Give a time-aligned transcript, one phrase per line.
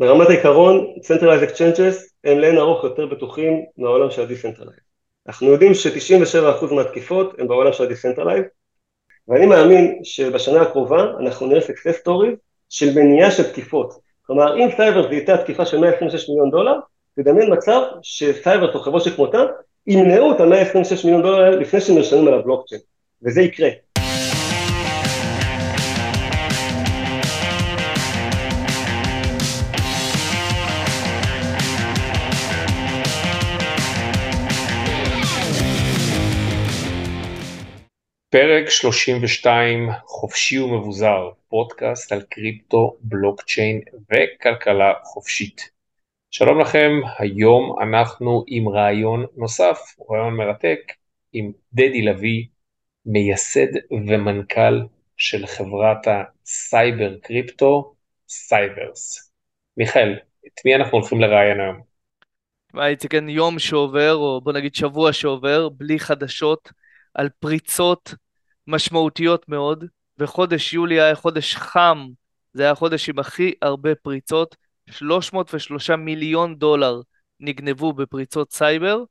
[0.00, 4.80] ברמת העיקרון, Centralized Exchanges הם לאין ארוך יותר בטוחים מהעולם של ה-Decentralized.
[5.26, 8.48] אנחנו יודעים ש-97% מהתקיפות הם בעולם של ה-Decentralized,
[9.28, 12.36] ואני מאמין שבשנה הקרובה אנחנו נראה success stories
[12.68, 13.94] של מניעה של תקיפות.
[14.26, 16.74] כלומר, אם סייבר זיהתה תקיפה של 126 מיליון דולר,
[17.16, 19.42] תדמיין מצב שסייבר או חברות שכמותה
[19.86, 22.80] ימנעו את ה-126 מיליון דולר לפני שהם נרשמים על הבלוקצ'יין,
[23.22, 23.68] וזה יקרה.
[38.30, 43.80] פרק 32 חופשי ומבוזר, פודקאסט על קריפטו, בלוקצ'יין
[44.10, 45.70] וכלכלה חופשית.
[46.30, 49.78] שלום לכם, היום אנחנו עם ריאיון נוסף,
[50.10, 50.78] ריאיון מרתק,
[51.32, 52.44] עם דדי לביד,
[53.06, 54.80] מייסד ומנכ"ל
[55.16, 57.94] של חברת הסייבר קריפטו,
[58.28, 59.32] סייברס.
[59.76, 61.80] מיכאל, את מי אנחנו הולכים לראיין היום?
[62.74, 66.70] מה, איציק, אין יום שעובר, או בוא נגיד שבוע שעובר, בלי חדשות
[67.14, 68.14] על פריצות
[68.66, 69.84] משמעותיות מאוד,
[70.18, 72.06] וחודש יולי היה חודש חם,
[72.52, 74.56] זה היה החודש עם הכי הרבה פריצות,
[74.90, 77.00] 303 מיליון דולר
[77.40, 79.04] נגנבו בפריצות סייבר,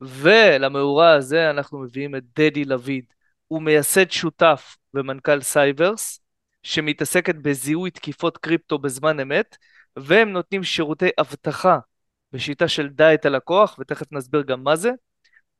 [0.00, 3.04] ולמאורע הזה אנחנו מביאים את דדי לביד.
[3.48, 6.20] הוא מייסד שותף ומנכ"ל סייברס,
[6.62, 9.56] שמתעסקת בזיהוי תקיפות קריפטו בזמן אמת,
[9.96, 11.78] והם נותנים שירותי אבטחה
[12.32, 14.90] בשיטה של דע את הלקוח, ותכף נסביר גם מה זה.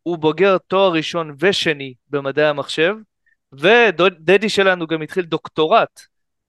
[0.06, 2.94] הוא בוגר תואר ראשון ושני במדעי המחשב,
[3.52, 6.00] ודדי שלנו גם התחיל דוקטורט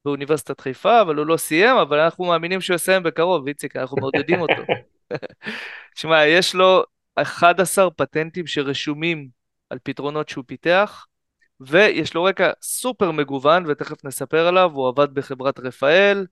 [0.05, 4.41] באוניברסיטת חיפה, אבל הוא לא סיים, אבל אנחנו מאמינים שהוא יסיים בקרוב, איציק, אנחנו מעודדים
[4.41, 4.61] אותו.
[5.99, 6.83] שמע, יש לו
[7.15, 9.27] 11 פטנטים שרשומים
[9.69, 11.05] על פתרונות שהוא פיתח,
[11.59, 16.25] ויש לו רקע סופר מגוון, ותכף נספר עליו, הוא עבד בחברת רפאל,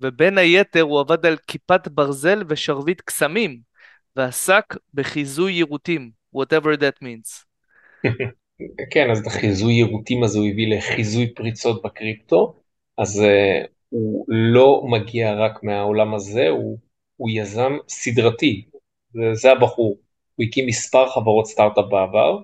[0.00, 3.60] ובין היתר הוא עבד על כיפת ברזל ושרביט קסמים,
[4.16, 7.44] ועסק בחיזוי יירוטים, whatever that means.
[8.92, 12.60] כן, אז את החיזוי יירוטים הזה הוא הביא לחיזוי פריצות בקריפטו,
[12.98, 16.78] אז uh, הוא לא מגיע רק מהעולם הזה, הוא,
[17.16, 18.64] הוא יזם סדרתי,
[19.32, 19.98] זה הבחור.
[20.34, 22.38] הוא הקים מספר חברות סטארט-אפ בעבר,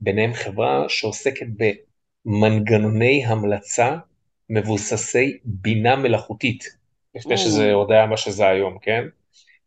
[0.00, 1.46] ביניהם חברה שעוסקת
[2.26, 3.96] במנגנוני המלצה
[4.50, 6.64] מבוססי בינה מלאכותית,
[7.14, 9.04] לפני שזה עוד היה מה שזה היום, כן?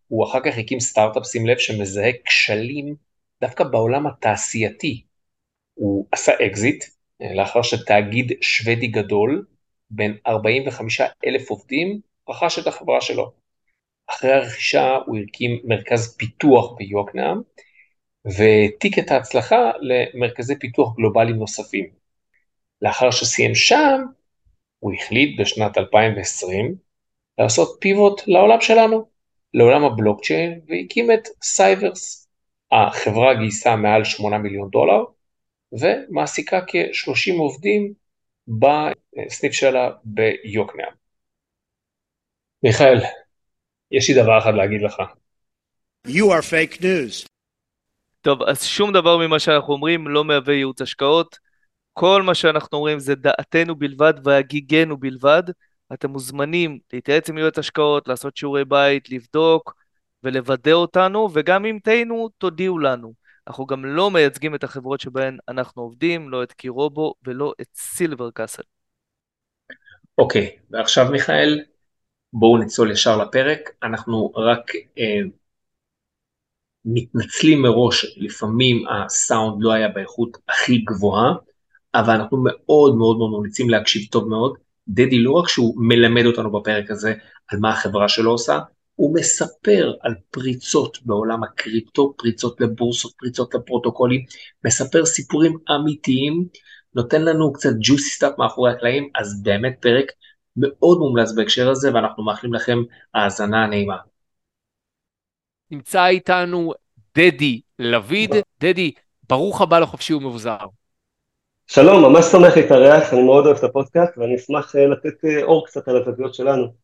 [0.08, 2.96] הוא אחר כך הקים סטארט-אפ, שים לב, שמזהה כשלים
[3.44, 5.04] דווקא בעולם התעשייתי.
[5.74, 6.84] הוא עשה אקזיט,
[7.22, 9.46] אה, לאחר שתאגיד שוודי גדול,
[9.90, 12.00] בן 45 אלף עובדים,
[12.30, 13.32] רכש את החברה שלו.
[14.10, 17.42] אחרי הרכישה הוא הקים מרכז פיתוח ביוקנעם,
[18.26, 21.90] והעתיק את ההצלחה למרכזי פיתוח גלובליים נוספים.
[22.82, 24.02] לאחר שסיים שם,
[24.80, 26.76] הוא החליט בשנת 2020
[27.38, 29.06] לעשות פיבוט לעולם שלנו,
[29.54, 32.23] לעולם הבלוקצ'יין, והקים את סייברס.
[32.74, 35.04] החברה גייסה מעל 8 מיליון דולר,
[35.72, 37.94] ומעסיקה כ-30 עובדים
[38.48, 40.94] בסניף שלה ביוקנעם.
[42.64, 42.98] מיכאל,
[43.92, 45.02] יש לי דבר אחד להגיד לך.
[46.08, 47.28] You are fake news.
[48.22, 51.38] טוב, אז שום דבר ממה שאנחנו אומרים לא מהווה ייעוץ השקעות.
[51.94, 55.44] כל מה שאנחנו אומרים זה דעתנו בלבד והגיגנו בלבד.
[55.94, 59.83] אתם מוזמנים להתייעץ עם יועץ השקעות, לעשות שיעורי בית, לבדוק
[60.24, 63.14] ולוודא אותנו, וגם אם טעינו, תודיעו לנו.
[63.48, 68.32] אנחנו גם לא מייצגים את החברות שבהן אנחנו עובדים, לא את קירובו ולא את סילבר
[68.32, 68.64] קאסל.
[70.18, 71.60] אוקיי, okay, ועכשיו מיכאל,
[72.34, 73.60] בואו נצלול ישר לפרק.
[73.84, 75.20] אנחנו רק אה,
[76.86, 81.34] מתנצלים מראש, לפעמים הסאונד לא היה באיכות הכי גבוהה,
[81.96, 84.58] אבל אנחנו מאוד מאוד מאוד ממליצים להקשיב טוב מאוד.
[84.88, 87.14] דדי לא רק שהוא מלמד אותנו בפרק הזה
[87.48, 88.60] על מה החברה שלו עושה,
[88.96, 94.26] הוא מספר על פריצות בעולם הקריפטו, פריצות לבורסות, פריצות לפרוטוקולים,
[94.66, 96.46] מספר סיפורים אמיתיים,
[96.96, 100.06] נותן לנו קצת juicy stuff מאחורי הקלעים, אז באמת פרק
[100.58, 102.78] מאוד מומלץ בהקשר הזה, ואנחנו מאחלים לכם
[103.14, 103.98] האזנה נעימה.
[105.72, 106.74] נמצא איתנו
[107.18, 108.36] דדי לויד.
[108.60, 108.92] דדי,
[109.30, 110.58] ברוך הבא לחופשי ומבוזר.
[111.68, 115.66] שלום, ממש שמח להתארח, אני מאוד אוהב את הפודקאסט, ואני אשמח אה, לתת אה, אור
[115.68, 116.83] קצת על הזוויות שלנו.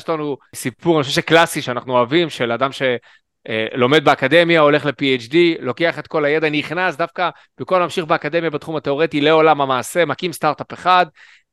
[0.00, 5.98] יש לנו סיפור, אני חושב שקלאסי שאנחנו אוהבים, של אדם שלומד באקדמיה, הולך ל-PhD, לוקח
[5.98, 11.06] את כל הידע, נכנס דווקא במקום להמשיך באקדמיה בתחום התיאורטי לעולם המעשה, מקים סטארט-אפ אחד,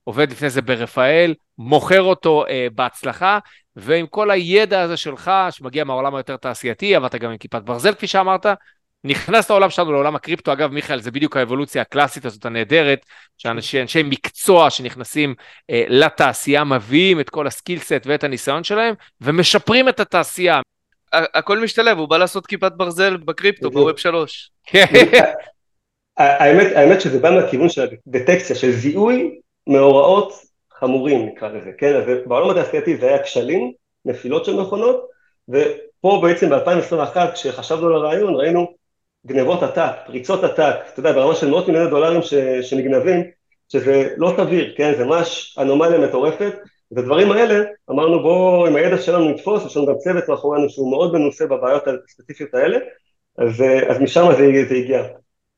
[0.03, 3.39] עובד לפני זה ברפאל, מוכר אותו אה, בהצלחה,
[3.75, 8.07] ועם כל הידע הזה שלך, שמגיע מהעולם היותר תעשייתי, עבדת גם עם כיפת ברזל כפי
[8.07, 8.45] שאמרת,
[9.03, 13.05] נכנס לעולם שלנו, לעולם הקריפטו, אגב מיכאל זה בדיוק האבולוציה הקלאסית הזאת הנהדרת,
[13.37, 15.35] שאנשי מקצוע שנכנסים
[15.69, 20.61] אה, לתעשייה מביאים את כל הסקילסט ואת הניסיון שלהם ומשפרים את התעשייה.
[21.13, 24.51] הכל משתלב, הוא בא לעשות כיפת ברזל בקריפטו, בווב שלוש.
[24.65, 24.85] כן.
[26.17, 30.33] האמת, האמת שזה בא מהכיוון של הדטקציה, של זיהוי מאורעות
[30.73, 31.95] חמורים נקרא לזה, כן?
[31.95, 33.71] אז בעולם התעשייתי זה היה כשלים,
[34.05, 35.07] נפילות של מכונות,
[35.49, 38.73] ופה בעצם ב-2021 כשחשבנו על הרעיון ראינו
[39.27, 43.23] גנבות עתק, פריצות עתק, אתה יודע, ברמה של מאות מיליוני דולרים ש, שנגנבים,
[43.69, 44.93] שזה לא סביר, כן?
[44.97, 46.53] זה ממש אנומליה מטורפת,
[46.91, 51.13] ובדברים האלה אמרנו בואו עם הידע שלנו נתפוס, יש לנו גם צוות מאחורינו שהוא מאוד
[51.13, 52.77] מנוסה בבעיות הספציפיות האלה,
[53.37, 55.03] אז, אז משם זה, זה הגיע.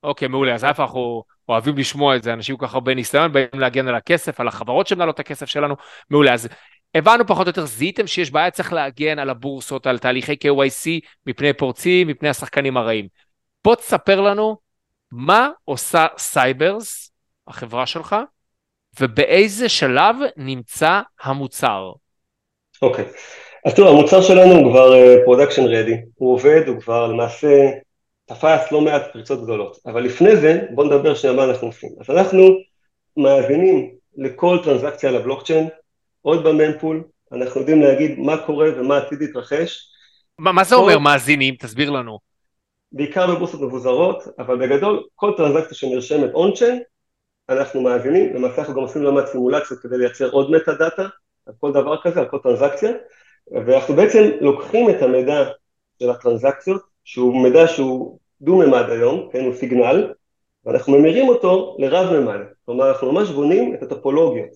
[0.03, 3.31] אוקיי, okay, מעולה, אז איפה אנחנו אוהבים לשמוע את זה, אנשים כל כך הרבה ניסיון,
[3.31, 5.75] באים להגן על הכסף, על החברות שמנהלות את הכסף שלנו,
[6.09, 6.47] מעולה, אז
[6.95, 11.53] הבנו פחות או יותר, זיהיתם שיש בעיה, צריך להגן על הבורסות, על תהליכי KYC, מפני
[11.53, 13.07] פורצים, מפני השחקנים הרעים.
[13.63, 14.57] בוא תספר לנו
[15.11, 17.11] מה עושה סייברס,
[17.47, 18.15] החברה שלך,
[18.99, 21.91] ובאיזה שלב נמצא המוצר.
[22.81, 23.07] אוקיי, okay.
[23.65, 24.93] אז תראו, המוצר שלנו הוא כבר
[25.25, 27.69] production uh, ready, הוא עובד, הוא כבר למעשה
[28.25, 31.89] תפס לא מעט פריצות גדולות, אבל לפני זה בואו נדבר שנייה מה אנחנו עושים.
[31.99, 32.47] אז אנחנו
[33.17, 35.67] מאזינים לכל טרנזקציה לבלוקצ'יין,
[36.21, 39.91] עוד ב mempool, אנחנו יודעים להגיד מה קורה ומה עתיד להתרחש.
[40.39, 40.75] מה, מה זה.
[40.75, 41.55] אומר מאזינים?
[41.55, 42.28] תסביר לנו.
[42.91, 46.81] בעיקר בבורסות מבוזרות, אבל בגדול כל טרנזקציה שנרשמת on-chain,
[47.49, 51.07] אנחנו מאזינים, למעשה אנחנו גם עושים לא מעט סימולציות כדי לייצר עוד metadata
[51.45, 52.91] על כל דבר כזה, על כל טרנזקציה,
[53.51, 55.49] ואנחנו בעצם לוקחים את המידע
[55.99, 60.13] של הטרנזקציות, שהוא מידע שהוא דו-ממד היום, כן, הוא סיגנל,
[60.65, 64.49] ואנחנו ממירים אותו לרב-ממד, כלומר אנחנו ממש בונים את הטופולוגיות,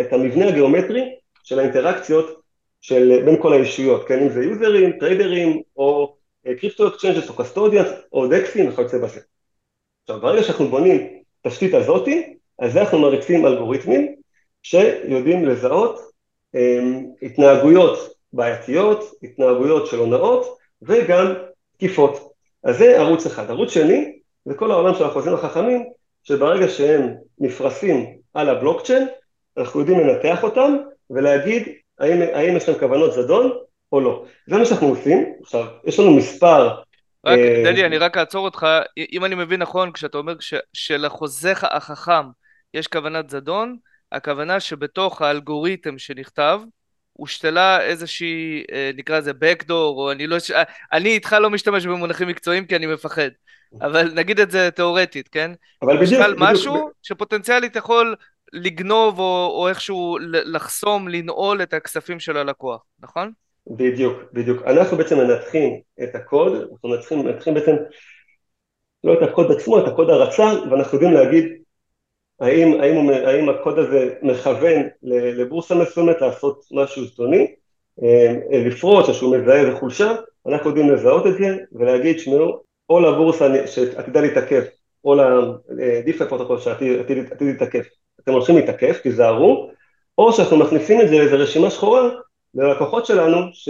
[0.00, 1.14] את המבנה הגיאומטרי
[1.44, 2.42] של האינטראקציות
[2.80, 8.26] של בין כל הישויות, כן, אם זה יוזרים, טריידרים, או crypto exchanges או custodians, או
[8.26, 9.20] דקסים וכיוצא בזה.
[10.02, 14.14] עכשיו ברגע שאנחנו בונים תשתית הזאתי, אז אנחנו מריצים אלגוריתמים
[14.62, 16.00] שיודעים לזהות
[16.54, 21.34] הם, התנהגויות בעייתיות, התנהגויות של הונאות וגם
[21.76, 22.32] תקיפות.
[22.64, 23.50] אז זה ערוץ אחד.
[23.50, 25.84] ערוץ שני זה כל העולם של החוזים החכמים,
[26.22, 29.08] שברגע שהם נפרסים על הבלוקצ'יין,
[29.56, 30.76] אנחנו יודעים לנתח אותם
[31.10, 31.68] ולהגיד
[31.98, 33.52] האם, האם יש להם כוונות זדון
[33.92, 34.24] או לא.
[34.46, 35.32] זה מה שאנחנו עושים.
[35.42, 36.68] עכשיו, יש לנו מספר...
[37.26, 37.62] רק, אה...
[37.64, 38.66] דדי, אני רק אעצור אותך.
[39.12, 40.34] אם אני מבין נכון, כשאתה אומר
[40.72, 42.24] שלחוזה החכם
[42.74, 43.76] יש כוונת זדון,
[44.12, 46.60] הכוונה שבתוך האלגוריתם שנכתב,
[47.12, 50.36] הושתלה איזושהי, אה, נקרא לזה backdoor, או אני לא...
[50.92, 53.28] אני איתך לא משתמש במונחים מקצועיים כי אני מפחד.
[53.80, 55.50] אבל נגיד את זה תיאורטית, כן?
[55.82, 56.38] אבל בדיוק, בדיוק.
[56.38, 58.16] משהו שפוטנציאלית יכול
[58.52, 63.32] לגנוב או, או איכשהו לחסום, לנעול את הכספים של הלקוח, נכון?
[63.66, 64.62] בדיוק, בדיוק.
[64.62, 67.76] אנחנו בעצם מנתחים את הקוד, אנחנו מנתחים, מנתחים בעצם
[69.04, 71.44] לא את הקוד עצמו, את הקוד הרצה, ואנחנו יודעים להגיד
[72.40, 77.54] האם, האם, האם הקוד הזה מכוון לבורסה מסוימת לעשות משהו זדוני,
[78.02, 80.14] אה, לפרוץ או שהוא מזהה איזה חולשה,
[80.46, 84.62] אנחנו יודעים לזהות את זה ולהגיד, שמעו, או לבורסה שעתידה להיתקף,
[85.04, 85.14] או
[85.68, 87.82] ל DeFi protocol שעתיד להיתקף,
[88.20, 89.70] אתם הולכים להתעכב, תיזהרו,
[90.18, 92.10] או שאנחנו מכניסים את זה לאיזו רשימה שחורה
[92.54, 93.68] ללקוחות שלנו, ש...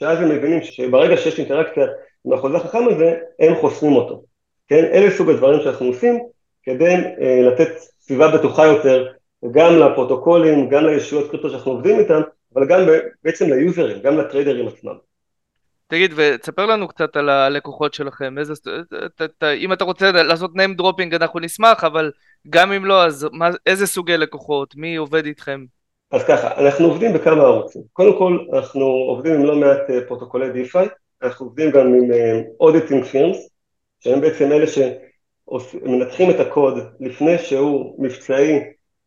[0.00, 1.86] שאז הם מבינים שברגע שיש אינטראקציה
[2.26, 4.22] עם החוזה החכם הזה, הם חוסמים אותו.
[4.68, 4.84] כן?
[4.84, 6.18] אלה סוג הדברים שאנחנו עושים
[6.62, 7.68] כדי אה, לתת
[8.00, 9.06] סביבה בטוחה יותר
[9.50, 12.20] גם לפרוטוקולים, גם לישויות קריפטו שאנחנו עובדים איתם,
[12.54, 12.80] אבל גם
[13.24, 14.94] בעצם ליוזרים, גם לטריידרים עצמם.
[15.88, 18.54] תגיד, ותספר לנו קצת על הלקוחות שלכם, איזה,
[19.16, 22.10] ת, ת, אם אתה רוצה לעשות name dropping אנחנו נשמח, אבל
[22.50, 25.64] גם אם לא, אז מה, איזה סוגי לקוחות, מי עובד איתכם?
[26.10, 27.82] אז ככה, אנחנו עובדים בכמה ערוצים.
[27.92, 30.88] קודם כל, אנחנו עובדים עם לא מעט אה, פרוטוקולי DeFi,
[31.22, 32.10] אנחנו עובדים גם עם
[32.60, 33.48] auditing uh, firms,
[34.00, 38.60] שהם בעצם אלה שמנתחים את הקוד לפני שהוא מבצעי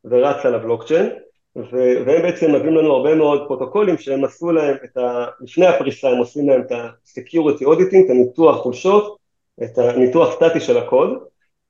[0.05, 1.09] ורץ על הבלוקצ'יין,
[1.55, 5.25] והם בעצם מביאים לנו הרבה מאוד פרוטוקולים שהם עשו להם את ה...
[5.41, 9.17] לפני הפריסה הם עושים להם את ה-security auditing, את הניתוח חולשות,
[9.63, 11.09] את הניתוח סטטי של הקוד,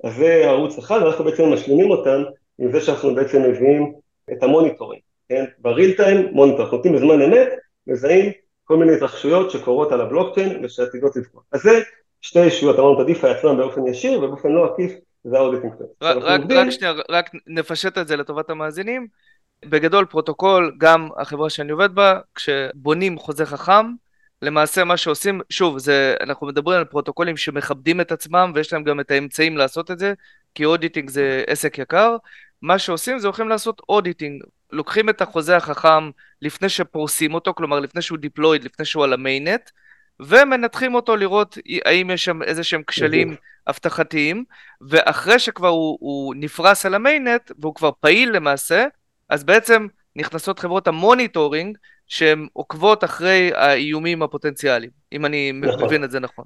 [0.03, 2.23] אז זה ערוץ אחד, ואנחנו בעצם משלימים אותם
[2.59, 3.93] עם זה שאנחנו בעצם מביאים
[4.31, 5.45] את המוניטורים, כן?
[5.59, 6.17] ב real time
[6.59, 7.49] אנחנו נותנים בזמן אמת,
[7.87, 8.31] מזהים
[8.63, 11.41] כל מיני התרחשויות שקורות על הבלוקצ'יין ושעתידות לפגוע.
[11.51, 11.81] אז זה
[12.21, 14.91] שתי ישויות, אמרנו את ה DeFi עצמם באופן ישיר ובאופן לא עקיף
[15.23, 15.73] זה ה auditing.
[16.01, 16.17] רק,
[16.49, 19.07] רק שנייה, רק נפשט את זה לטובת המאזינים.
[19.65, 23.85] בגדול פרוטוקול, גם החברה שאני עובד בה, כשבונים חוזה חכם,
[24.41, 28.99] למעשה מה שעושים, שוב, זה, אנחנו מדברים על פרוטוקולים שמכבדים את עצמם ויש להם גם
[28.99, 30.13] את האמצעים לעשות את זה,
[30.55, 32.15] כי auditing זה עסק יקר,
[32.61, 36.09] מה שעושים זה הולכים לעשות auditing, לוקחים את החוזה החכם
[36.41, 39.69] לפני שפורסים אותו, כלומר לפני שהוא deployed, לפני שהוא על ה mainnet,
[40.19, 43.35] ומנתחים אותו לראות האם יש שם איזה שהם כשלים
[43.67, 44.43] אבטחתיים,
[44.81, 48.85] ואחרי שכבר הוא, הוא נפרס על ה mainnet, והוא כבר פעיל למעשה,
[49.29, 51.77] אז בעצם נכנסות חברות ה monitoring,
[52.07, 55.85] שהן עוקבות אחרי האיומים הפוטנציאליים, אם אני נכון.
[55.85, 56.45] מבין את זה נכון.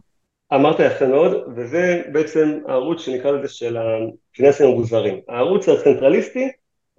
[0.53, 5.19] אמרת יפה מאוד, וזה בעצם הערוץ שנקרא לזה של הפיננסים המבוזרים.
[5.29, 6.51] הערוץ הצנטרליסטי,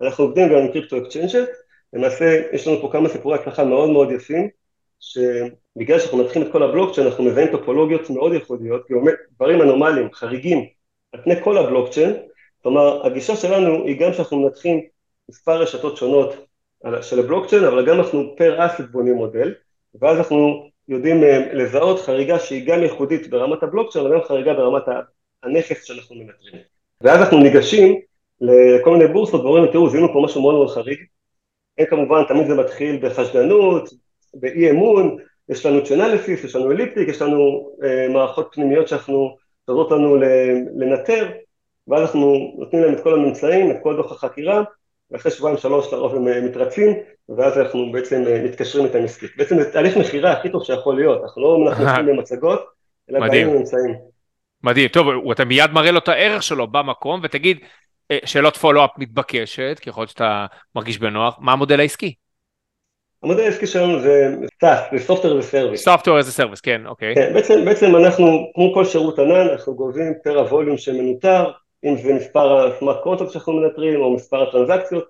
[0.02, 1.48] אנחנו עובדים גם עם crypto exchanges,
[1.92, 4.48] למעשה יש לנו פה כמה סיפורי הצלחה מאוד מאוד יפים,
[5.00, 8.86] שבגלל שאנחנו מנתחים את כל הבלוקצ'יין אנחנו מזהים טופולוגיות מאוד ייחודיות,
[9.36, 10.64] דברים אנומליים, חריגים,
[11.12, 12.16] על פני כל הבלוקצ'יין,
[12.62, 14.80] כלומר הגישה שלנו היא גם שאנחנו מנתחים
[15.28, 16.46] מספר רשתות שונות
[17.02, 19.54] של הבלוקצ'יין, אבל גם אנחנו per asset בונים מודל,
[20.00, 24.82] ואז אנחנו יודעים אה, לזהות חריגה שהיא גם ייחודית ברמת הבלוקצ'יין, אבל גם חריגה ברמת
[25.42, 26.62] הנכס שאנחנו מנטרים.
[27.00, 28.00] ואז אנחנו ניגשים
[28.44, 30.98] לכל מיני בורסות ואומרים, תראו, זיהינו פה משהו מאוד מאוד חריג.
[31.78, 33.88] אין כמובן, תמיד זה מתחיל בחשדנות,
[34.34, 35.16] באי אמון,
[35.48, 39.36] יש לנו צ'נליסיס, יש לנו אליפטיק, יש לנו אה, מערכות פנימיות שאנחנו,
[39.66, 40.16] שעוזרות לנו
[40.76, 41.30] לנטר,
[41.88, 44.62] ואז אנחנו נותנים להם את כל הממצאים, את כל דוח החקירה,
[45.10, 46.92] ואחרי שבועיים שלוש לרוב הם אה, מתרצים,
[47.36, 49.30] ואז אנחנו בעצם אה, מתקשרים איתם עסקית.
[49.36, 52.64] בעצם זה תהליך מכירה הכי טוב שיכול להיות, אנחנו לא מנחים במצגות,
[53.10, 53.94] אלא באים ממצאים.
[54.62, 57.58] מדהים, טוב, אתה מיד מראה לו את הערך שלו במקום, ותגיד,
[58.24, 62.14] שאלות פולו-אפ מתבקשת, ככל שאתה מרגיש בנוח, מה המודל העסקי?
[63.22, 65.88] המודל העסקי שלנו זה SaaS, זה Software as a Service.
[65.88, 67.14] Software as a Service, כן, אוקיי.
[67.14, 71.50] כן, בעצם, בעצם אנחנו, כמו כל שירות ענן, אנחנו גובים פר הווליום שמנוטר,
[71.84, 75.04] אם זה מספר ה smart contract שאנחנו מנטרים או מספר הטרנזקציות,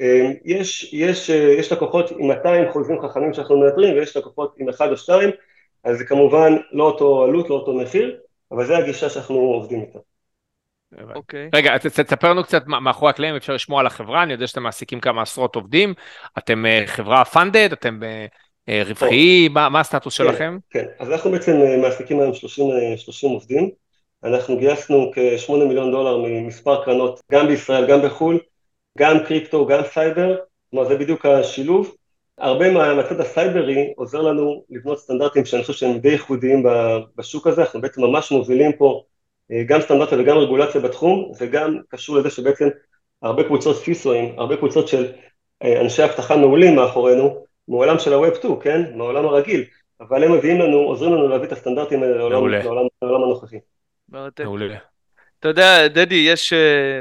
[0.00, 4.68] אמ, יש, יש, אה, יש לקוחות עם 200 חוזים חכמים שאנחנו מנטרים ויש לקוחות עם
[4.68, 5.30] אחד או שתיים,
[5.84, 8.16] אז זה כמובן לא אותו עלות, לא אותו מחיר,
[8.52, 9.98] אבל זה הגישה שאנחנו עובדים איתה.
[11.14, 11.46] אוקיי.
[11.46, 11.56] Okay.
[11.56, 15.22] רגע, תספר לנו קצת מאחורי הקלעים, אפשר לשמוע על החברה, אני יודע שאתם מעסיקים כמה
[15.22, 15.94] עשרות עובדים,
[16.38, 18.00] אתם אה, חברה funded, אתם
[18.68, 19.52] אה, רווחיים.
[19.52, 20.58] מה, מה הסטטוס כן, שלכם?
[20.70, 22.66] כן, אז אנחנו בעצם מעסיקים היום 30,
[22.96, 23.70] 30 עובדים,
[24.24, 28.40] אנחנו גייסנו כ-8 מיליון דולר ממספר קרנות, גם בישראל, גם בחו"ל,
[28.98, 30.36] גם קריפטו, גם סייבר,
[30.70, 31.94] כלומר זה בדיוק השילוב.
[32.38, 36.62] הרבה מהצד הסייברי עוזר לנו לבנות סטנדרטים שאני חושב שהם די ייחודיים
[37.16, 39.09] בשוק הזה, אנחנו בעצם ממש מובילים פה אה,
[39.66, 42.68] גם סטנדרטים וגם רגולציה בתחום, וגם קשור לזה שבעצם
[43.22, 45.12] הרבה קבוצות פיסואים, הרבה קבוצות של
[45.62, 48.82] אה, אנשי אבטחה מעולים מאחורינו, מעולם של ה-Web 2, כן?
[48.94, 49.64] מעולם הרגיל,
[50.00, 53.56] אבל הם מביאים לנו, עוזרים לנו להביא את הסטנדרטים האלה לעולם, לעולם, לעולם הנוכחי.
[54.08, 54.76] מעולה.
[55.40, 56.56] אתה יודע, דדי, יש uh,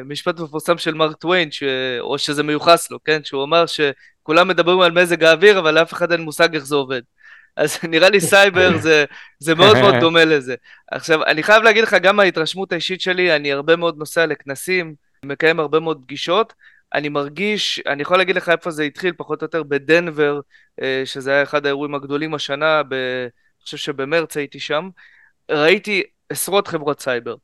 [0.06, 1.64] משפט מפורסם של מרק טוויין, ש...
[2.00, 3.24] או שזה מיוחס לו, כן?
[3.24, 7.02] שהוא אמר שכולם מדברים על מזג האוויר, אבל לאף אחד אין מושג איך זה עובד.
[7.56, 9.06] אז נראה לי סייבר זה,
[9.40, 10.56] זה מאוד מאוד דומה לזה.
[10.92, 15.60] עכשיו, אני חייב להגיד לך, גם מההתרשמות האישית שלי, אני הרבה מאוד נוסע לכנסים, מקיים
[15.60, 16.54] הרבה מאוד פגישות,
[16.94, 20.40] אני מרגיש, אני יכול להגיד לך איפה זה התחיל, פחות או יותר בדנבר,
[20.82, 22.94] אה, שזה היה אחד האירועים הגדולים השנה, ב...
[22.94, 24.90] אני חושב שבמרץ הייתי שם,
[25.52, 27.36] ראיתי עשרות חברות סייבר.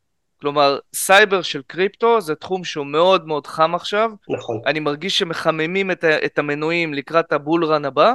[0.41, 4.11] כלומר, סייבר של קריפטו זה תחום שהוא מאוד מאוד חם עכשיו.
[4.29, 4.61] נכון.
[4.65, 8.13] אני מרגיש שמחממים את, את המנועים לקראת ה bull run הבא,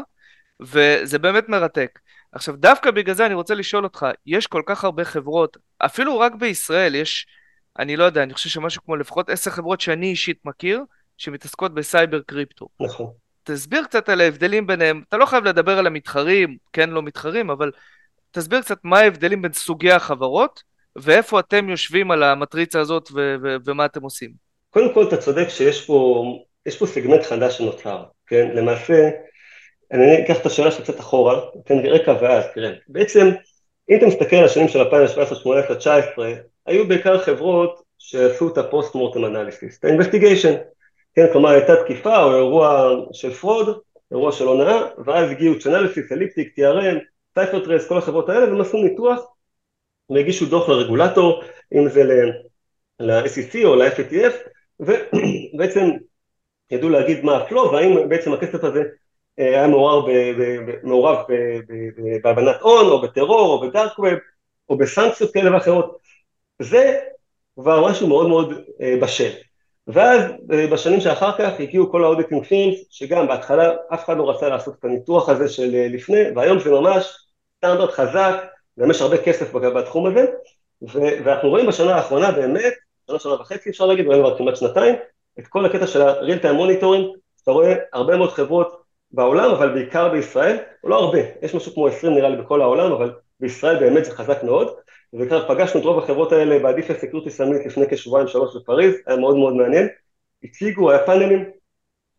[0.60, 1.98] וזה באמת מרתק.
[2.32, 6.34] עכשיו, דווקא בגלל זה אני רוצה לשאול אותך, יש כל כך הרבה חברות, אפילו רק
[6.34, 7.26] בישראל יש,
[7.78, 10.80] אני לא יודע, אני חושב שמשהו כמו לפחות עשר חברות שאני אישית מכיר,
[11.16, 12.68] שמתעסקות בסייבר קריפטו.
[12.80, 13.06] נכון.
[13.44, 17.70] תסביר קצת על ההבדלים ביניהם, אתה לא חייב לדבר על המתחרים, כן לא מתחרים, אבל
[18.30, 20.62] תסביר קצת מה ההבדלים בין סוגי החברות,
[20.96, 24.30] ואיפה אתם יושבים על המטריצה הזאת ו- ו- ומה אתם עושים?
[24.70, 26.24] קודם כל אתה צודק שיש פה,
[26.78, 28.48] פה סגמנט חדש שנוצר, כן?
[28.54, 29.10] למעשה,
[29.92, 33.26] אני אקח את השאלה שלך קצת אחורה, אתן רקע ואז, תראה, בעצם
[33.90, 36.32] אם אתה מסתכל על השנים של 2017, 2018, 2019,
[36.66, 40.54] היו בעיקר חברות שעשו את ה post mortem analysis, את ה investigation,
[41.14, 43.78] כן, כלומר הייתה תקיפה או אירוע של fraud,
[44.10, 46.98] אירוע של הונאה, ואז הגיעו Chainalysis, Elliptic, TRM,
[47.34, 49.20] CipherTrace, כל החברות האלה, והם עשו ניתוח
[50.10, 51.42] והגישו דוח לרגולטור,
[51.74, 52.04] אם זה
[53.00, 54.34] ל-SEC או ל-FATF,
[54.80, 55.90] ובעצם
[56.70, 58.82] ידעו להגיד מה ה flow, והאם בעצם הכסף הזה
[59.44, 60.08] היה מעורב,
[60.82, 61.16] מעורב
[62.22, 64.08] בהלבנת הון, או בטרור, או ב dark web,
[64.68, 65.98] או בסנקציות כאלה ואחרות.
[66.62, 67.00] זה
[67.54, 69.30] כבר משהו מאוד מאוד אה, בשל.
[69.86, 74.30] ואז אה, בשנים שאחר כך הגיעו כל ה auditing firms, שגם בהתחלה אף אחד לא
[74.30, 78.34] רצה לעשות את הניתוח הזה של לפני, והיום זה ממש סטנדרט חזק,
[78.80, 80.24] גם יש הרבה כסף בתחום הזה,
[81.24, 82.72] ואנחנו רואים בשנה האחרונה באמת,
[83.06, 84.94] שנה שנה וחצי אפשר להגיד, ראינו כבר כמעט שנתיים,
[85.38, 88.79] את כל הקטע של ה-real time monitoring, אתה רואה הרבה מאוד חברות
[89.12, 93.12] בעולם, אבל בעיקר בישראל, לא הרבה, יש משהו כמו 20 נראה לי בכל העולם, אבל
[93.40, 94.74] בישראל באמת זה חזק מאוד,
[95.12, 99.36] ובעיקר פגשנו את רוב החברות האלה ב-Defense Security Summit לפני כשבועיים שלוש בפריז, היה מאוד
[99.36, 99.88] מאוד מעניין,
[100.44, 101.50] הציגו, היה פאנלים,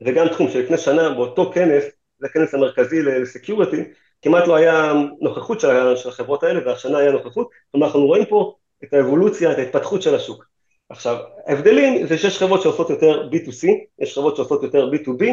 [0.01, 1.83] וגם תחום שלפני שנה באותו כנס,
[2.19, 3.83] זה הכנס המרכזי לסקיורטי,
[4.21, 8.93] כמעט לא היה נוכחות של החברות האלה, והשנה היה נוכחות, כלומר אנחנו רואים פה את
[8.93, 10.45] האבולוציה, את ההתפתחות של השוק.
[10.89, 11.17] עכשיו,
[11.47, 13.67] ההבדלים זה שיש חברות שעושות יותר B2C,
[13.99, 15.23] יש חברות שעושות יותר B2B,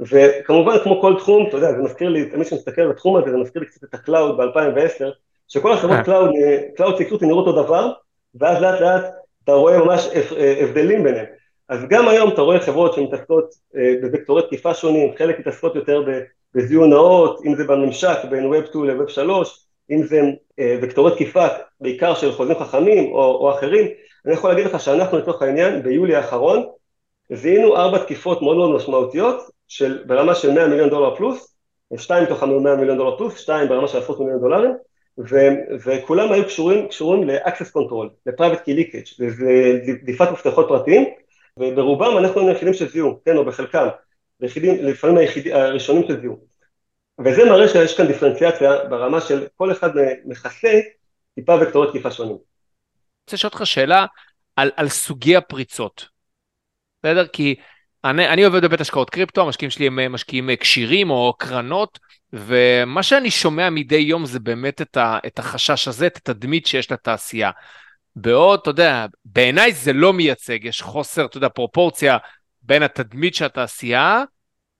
[0.00, 3.36] וכמובן כמו כל תחום, אתה יודע, זה מזכיר לי, תמיד כשמסתכל על התחום הזה, זה
[3.36, 5.04] מזכיר לי קצת את ה cloud ב-2010,
[5.48, 6.30] שכל החברות cloud,
[6.76, 7.92] cloud security נראות אותו דבר,
[8.34, 9.04] ואז לאט לאט
[9.44, 10.08] אתה רואה ממש
[10.60, 11.26] הבדלים ביניהם.
[11.68, 16.04] אז גם היום אתה רואה חברות שמתעסקות אה, בוקטורי תקיפה שונים, חלק מתעסקות יותר
[16.54, 20.20] בזיהוי נאות, אם זה בממשק בין Web 2 ל-Web 3, אם זה
[20.58, 21.46] אה, וקטורי תקיפה
[21.80, 23.86] בעיקר של חוזים חכמים או, או אחרים,
[24.26, 26.66] אני יכול להגיד לך שאנחנו לצורך העניין ביולי האחרון
[27.32, 31.56] זיהינו ארבע תקיפות מאוד מאוד משמעותיות של, ברמה של 100 מיליון דולר פלוס,
[31.96, 34.70] שתיים מתוך 100 מיליון דולר פלוס, שתיים ברמה של עשרות מיליון דולרים,
[35.18, 35.36] ו,
[35.84, 39.22] וכולם היו קשורים, קשורים ל-access control, ל-private key leakage,
[39.88, 41.04] לדליפת מפתחות פרטיים,
[41.56, 43.88] וברובם אנחנו היחידים שזיהו, כן, או בחלקם,
[44.40, 46.38] היחידים, לפעמים היחידים, הראשונים שזיהו.
[47.24, 49.90] וזה מראה שיש כאן דיפרנציאציה ברמה של כל אחד
[50.24, 50.80] מכסה
[51.34, 52.32] טיפה וקטורי תקיפה שונים.
[52.32, 54.06] אני רוצה לשאול אותך שאלה
[54.56, 56.08] על, על סוגי הפריצות.
[57.02, 57.26] בסדר?
[57.26, 57.54] כי
[58.04, 61.98] אני, אני עובד בבית השקעות קריפטו, המשקיעים שלי הם משקיעים כשירים או קרנות,
[62.32, 66.92] ומה שאני שומע מדי יום זה באמת את, ה, את החשש הזה, את התדמית שיש
[66.92, 67.50] לתעשייה.
[68.16, 72.18] בעוד, אתה יודע, בעיניי זה לא מייצג, יש חוסר, אתה יודע, פרופורציה
[72.62, 74.22] בין התדמית של התעשייה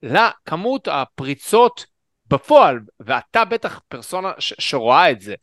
[0.03, 1.87] לכמות הפריצות
[2.27, 5.35] בפועל, ואתה בטח פרסונה ש- שרואה את זה.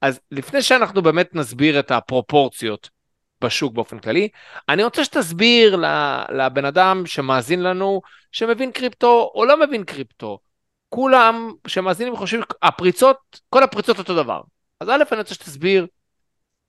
[0.00, 2.90] אז לפני שאנחנו באמת נסביר את הפרופורציות
[3.40, 4.28] בשוק באופן כללי,
[4.68, 5.76] אני רוצה שתסביר
[6.28, 8.00] לבן אדם שמאזין לנו,
[8.32, 10.38] שמבין קריפטו או לא מבין קריפטו.
[10.88, 14.40] כולם שמאזינים חושבים, הפריצות, כל הפריצות אותו דבר.
[14.80, 15.86] אז א', אני רוצה שתסביר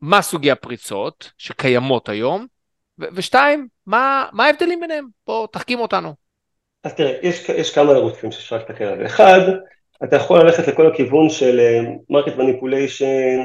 [0.02, 2.48] מה סוגי הפריצות שקיימות היום,
[3.00, 5.08] ושתיים, מה, מה ההבדלים ביניהם?
[5.28, 6.14] בוא תחכים אותנו.
[6.84, 9.06] אז תראה, יש, יש כמה ערוצים שאפשר להסתכל על זה.
[9.06, 9.40] אחד,
[10.04, 11.60] אתה יכול ללכת לכל הכיוון של
[12.10, 13.38] market uh, manipulation,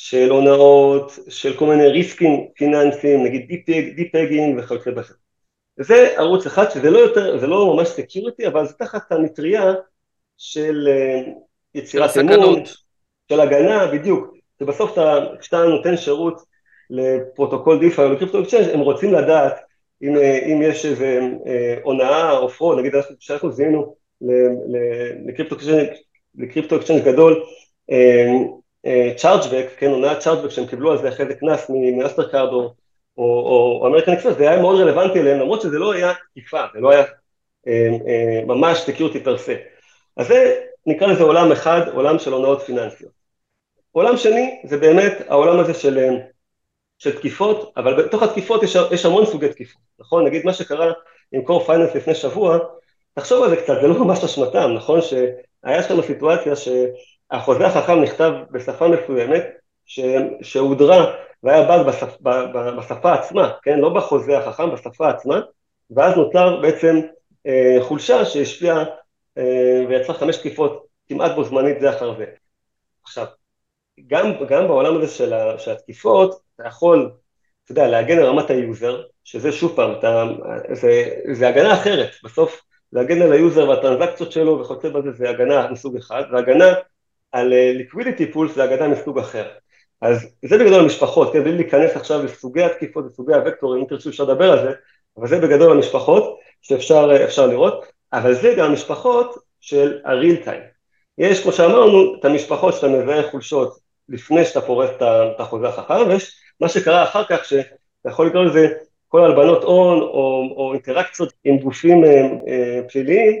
[0.00, 3.64] של הונאות, של כל מיני ריסקים פיננסיים, נגיד
[3.96, 5.14] de-pegging וכיוצא בזה.
[5.76, 9.74] זה ערוץ אחד שזה לא יותר, זה לא ממש security, אבל זה תחת המטריה
[10.36, 11.28] של uh,
[11.74, 12.62] יצירת אמון,
[13.28, 14.34] של הגנה, בדיוק.
[14.60, 14.98] שבסוף
[15.40, 16.42] כשאתה נותן שירות
[16.90, 19.54] לפרוטוקול DeFi או לקריפטו exchange, הם רוצים לדעת
[20.02, 20.16] אם,
[20.52, 23.94] אם יש איזה אה, הונאה או fraud, נגיד כשאנחנו זיהינו
[26.36, 27.44] לקריפטו exchange גדול,
[29.16, 32.52] chargeback, אה, כן, הונאת chargeback שהם קיבלו על זה אחרי זה קנס מאסטר קארד
[33.18, 36.90] או, אמריקן אקספרס, זה היה מאוד רלוונטי אליהם, למרות שזה לא היה תקיפה, זה לא
[36.90, 37.04] היה
[37.66, 39.54] אה, ממש security per se.
[40.16, 43.12] אז זה נקרא לזה עולם אחד, עולם של הונאות פיננסיות.
[43.92, 46.10] עולם שני זה באמת העולם הזה של, אה,
[46.98, 50.26] של תקיפות, אבל בתוך התקיפות יש, יש המון סוגי תקיפות, נכון?
[50.26, 50.92] נגיד מה שקרה
[51.32, 52.58] עם קור פייננס לפני שבוע,
[53.14, 55.00] תחשוב על זה קצת, זה לא ממש אשמתם, נכון?
[55.02, 56.52] שהיה שם סיטואציה
[57.32, 59.44] שהחוזה החכם נכתב בשפה מסוימת,
[60.42, 62.16] שהודרה והיה באג בשפ,
[62.78, 63.78] בשפה עצמה, כן?
[63.78, 65.40] לא בחוזה החכם, בשפה עצמה,
[65.90, 67.00] ואז נוצר בעצם
[67.46, 68.84] אה, חולשה שהשפיעה
[69.38, 72.24] אה, ויצרה חמש תקיפות כמעט בו זמנית זה אחר זה.
[73.02, 73.26] עכשיו,
[74.06, 77.10] גם, גם בעולם הזה של, ה, של התקיפות, אתה יכול,
[77.64, 80.24] אתה יודע, להגן על רמת ה user, שזה שוב פעם, אתה,
[80.72, 82.62] זה, זה הגנה אחרת, בסוף
[82.92, 86.72] להגן על ה user והטרנזקציות שלו וכיוצא בזה זה הגנה מסוג אחד, והגנה
[87.32, 89.48] על liquidity pools זה הגנה מסוג אחר.
[90.00, 94.24] אז זה בגדול המשפחות, כן, בלי להיכנס עכשיו לסוגי התקיפות וסוגי הווקטורים, אם תרצו אפשר
[94.24, 94.72] לדבר על זה,
[95.16, 100.60] אבל זה בגדול המשפחות שאפשר לראות, אבל זה גם המשפחות של הריל טיים.
[101.18, 106.36] יש, כמו שאמרנו, את המשפחות שאתה מזהה חולשות לפני שאתה פורס את החוזה החכם, ויש
[106.60, 108.68] מה שקרה אחר כך, שאתה יכול לקרוא לזה
[109.08, 112.10] כל הלבנות הון או, או אינטראקציות עם גופים אה,
[112.48, 113.40] אה, פליליים,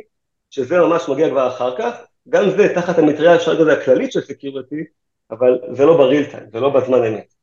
[0.50, 1.94] שזה ממש מגיע כבר אחר כך,
[2.28, 4.84] גם זה תחת המטריה אפשר להגיד הכללית של סקיורטי,
[5.30, 7.34] אבל זה לא בריל טיים, זה לא בזמן אמת.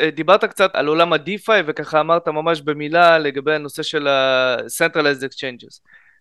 [0.00, 5.80] אה, דיברת קצת על עולם ה-DeFi וככה אמרת ממש במילה לגבי הנושא של ה-Centralized Exchanges.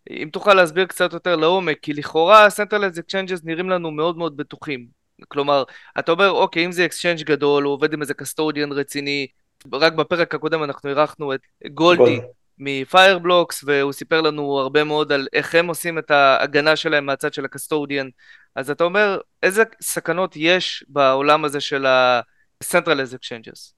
[0.10, 4.88] אם תוכל להסביר קצת יותר לעומק, כי לכאורה Centralized Exchanges נראים לנו מאוד מאוד בטוחים.
[5.28, 5.64] כלומר,
[6.00, 9.28] אתה אומר, אוקיי, אם זה exchange גדול, הוא עובד עם איזה custodian רציני,
[9.74, 11.40] רק בפרק הקודם אנחנו אירחנו את
[11.74, 12.20] גולדי
[12.58, 17.34] מ Fireblocks, והוא סיפר לנו הרבה מאוד על איך הם עושים את ההגנה שלהם מהצד
[17.34, 18.10] של ה custodian.
[18.56, 23.74] אז אתה אומר, איזה סכנות יש בעולם הזה של ה-Centralized Exchanges?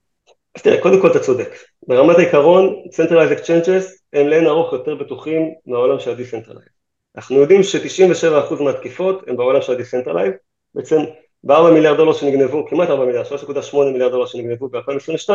[0.54, 1.50] אז תראה, קודם כל אתה צודק.
[1.88, 6.78] ברמת העיקרון, Centralized Exchanges הם לאין ערוך יותר בטוחים מהעולם של ה-Decentralized.
[7.16, 10.36] אנחנו יודעים ש-97% מהתקיפות הם בעולם של ה-Decentralized,
[10.74, 10.96] בעצם
[11.44, 15.30] ב-4 מיליארד דולר שנגנבו, כמעט 4 מיליארד, 3.8 מיליארד דולר שנגנבו ב-2022,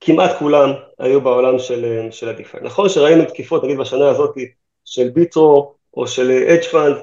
[0.00, 2.58] כמעט כולם היו בעולם של, של ה-DeFi.
[2.62, 4.34] נכון שראינו תקיפות, נגיד בשנה הזאת,
[4.84, 6.96] של ביטרו או של hedge fund,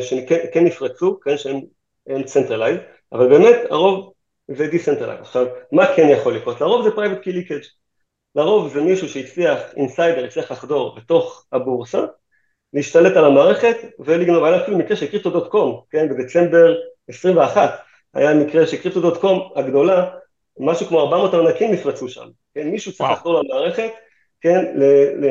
[0.00, 2.78] שכן כן נפרצו, כן, שהם centralized,
[3.12, 4.12] אבל באמת הרוב
[4.48, 5.20] זה decentralized.
[5.20, 6.60] עכשיו, מה כן יכול לקרות?
[6.60, 7.62] לרוב זה private key leakage.
[8.34, 12.04] לרוב זה מישהו שהצליח, insider הצליח לחדור בתוך הבורסה,
[12.72, 16.74] להשתלט על המערכת ולגנוב, היה אפילו מקרה של Crypto.com, כן, בדצמבר
[17.08, 17.78] 21,
[18.14, 20.10] היה מקרה ש Crypto.com הגדולה,
[20.58, 23.90] משהו כמו 400 ארנקים נפרצו שם, כן, מישהו צריך לחדור למערכת,
[24.40, 24.82] כן, ל,
[25.14, 25.26] ל,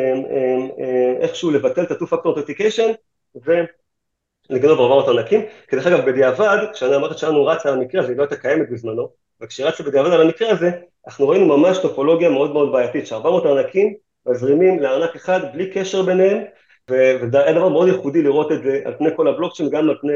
[0.80, 2.92] אה, איכשהו לבטל את ה-2-Factor Authentication
[3.36, 8.18] ולגנוב 400 ארנקים, כי דרך אגב בדיעבד, כשאני אמרתי שלנו רצה על המקרה הזה, היא
[8.18, 9.10] לא הייתה קיימת בזמנו,
[9.42, 10.72] וכשרצה בדיעבד על המקרה הזה,
[11.08, 13.94] אנחנו ראינו ממש טופולוגיה מאוד מאוד בעייתית, ש-400 ארנקים
[14.26, 16.44] מזרימים לארנק אחד בלי קשר ביניהם,
[16.90, 20.14] וזה דבר מאוד ייחודי לראות את זה על פני כל הבלוקצ'יין, גם על פני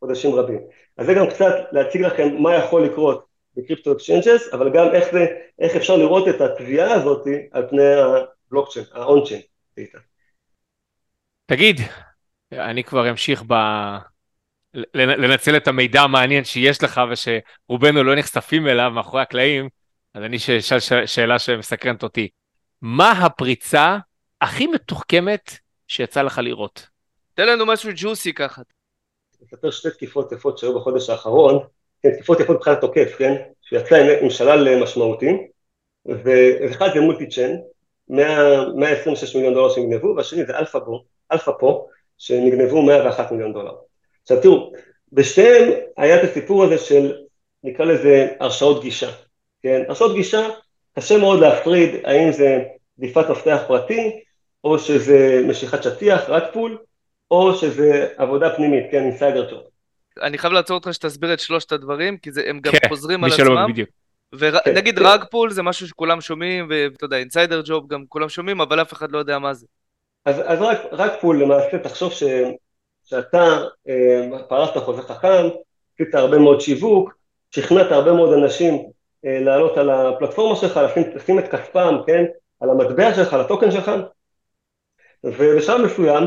[0.00, 0.60] חודשים רבים.
[0.96, 5.26] אז זה גם קצת להציג לכם מה יכול לקרות בקריפטו exchanges, אבל גם איך, זה,
[5.58, 9.40] איך אפשר לראות את הטביעה הזאת על פני הבלוקצ'יין, ה on-chain.
[11.46, 11.80] תגיד,
[12.52, 13.54] אני כבר אמשיך ב...
[14.94, 19.68] לנצל את המידע המעניין שיש לך ושרובנו לא נחשפים אליו מאחורי הקלעים,
[20.14, 22.28] אז אני אשאל שאלה שמסקרנת אותי.
[22.82, 23.98] מה הפריצה
[24.40, 25.58] הכי מתוחכמת
[25.88, 26.88] שיצא לך לראות?
[27.34, 28.62] תן לנו משהו ג'וסי ככה.
[29.44, 31.58] אספר שתי תקיפות יפות שהיו בחודש האחרון,
[32.02, 35.36] כן, תקיפות יפות מבחינת תוקף, כן, שיצא עם שלל משמעותי,
[36.06, 37.56] ואחד זה מולטי צ'ן,
[38.08, 40.98] 126 מיליון דולר שנגנבו, והשני זה אלפא פה,
[41.32, 41.86] אלפא פה,
[42.18, 43.72] שנגנבו 101 מיליון דולר.
[44.22, 44.72] עכשיו תראו,
[45.12, 47.16] בשתיהם היה את הסיפור הזה של,
[47.64, 49.10] נקרא לזה הרשאות גישה,
[49.62, 50.48] כן, הרשאות גישה,
[50.98, 52.62] קשה מאוד להפריד האם זה
[52.98, 54.20] דליפת מפתח פרטי,
[54.64, 56.78] או שזה משיכת שטיח, rug pull,
[57.30, 59.60] או שזה עבודה פנימית, כן, insider job.
[60.22, 63.32] אני חייב לעצור אותך שתסביר את שלושת הדברים, כי זה, הם גם כן, חוזרים על
[63.32, 63.66] עצמם.
[63.72, 63.88] בדיוק.
[64.32, 68.60] ונגיד כן, rug pull זה משהו שכולם שומעים, ואתה יודע, insider job גם כולם שומעים,
[68.60, 69.66] אבל אף אחד לא יודע מה זה.
[70.26, 72.22] אז, אז רק, rug pull למעשה, תחשוב ש,
[73.04, 75.48] שאתה אה, פרסת חוזה חכם,
[75.94, 77.14] עשית הרבה מאוד שיווק,
[77.50, 78.74] שכנעת הרבה מאוד אנשים
[79.24, 82.24] אה, לעלות על הפלטפורמה שלך, לשים, לשים את כספם, כן,
[82.60, 83.90] על המטבע שלך, על הטוקן שלך,
[85.24, 86.24] ובשלב מסוים,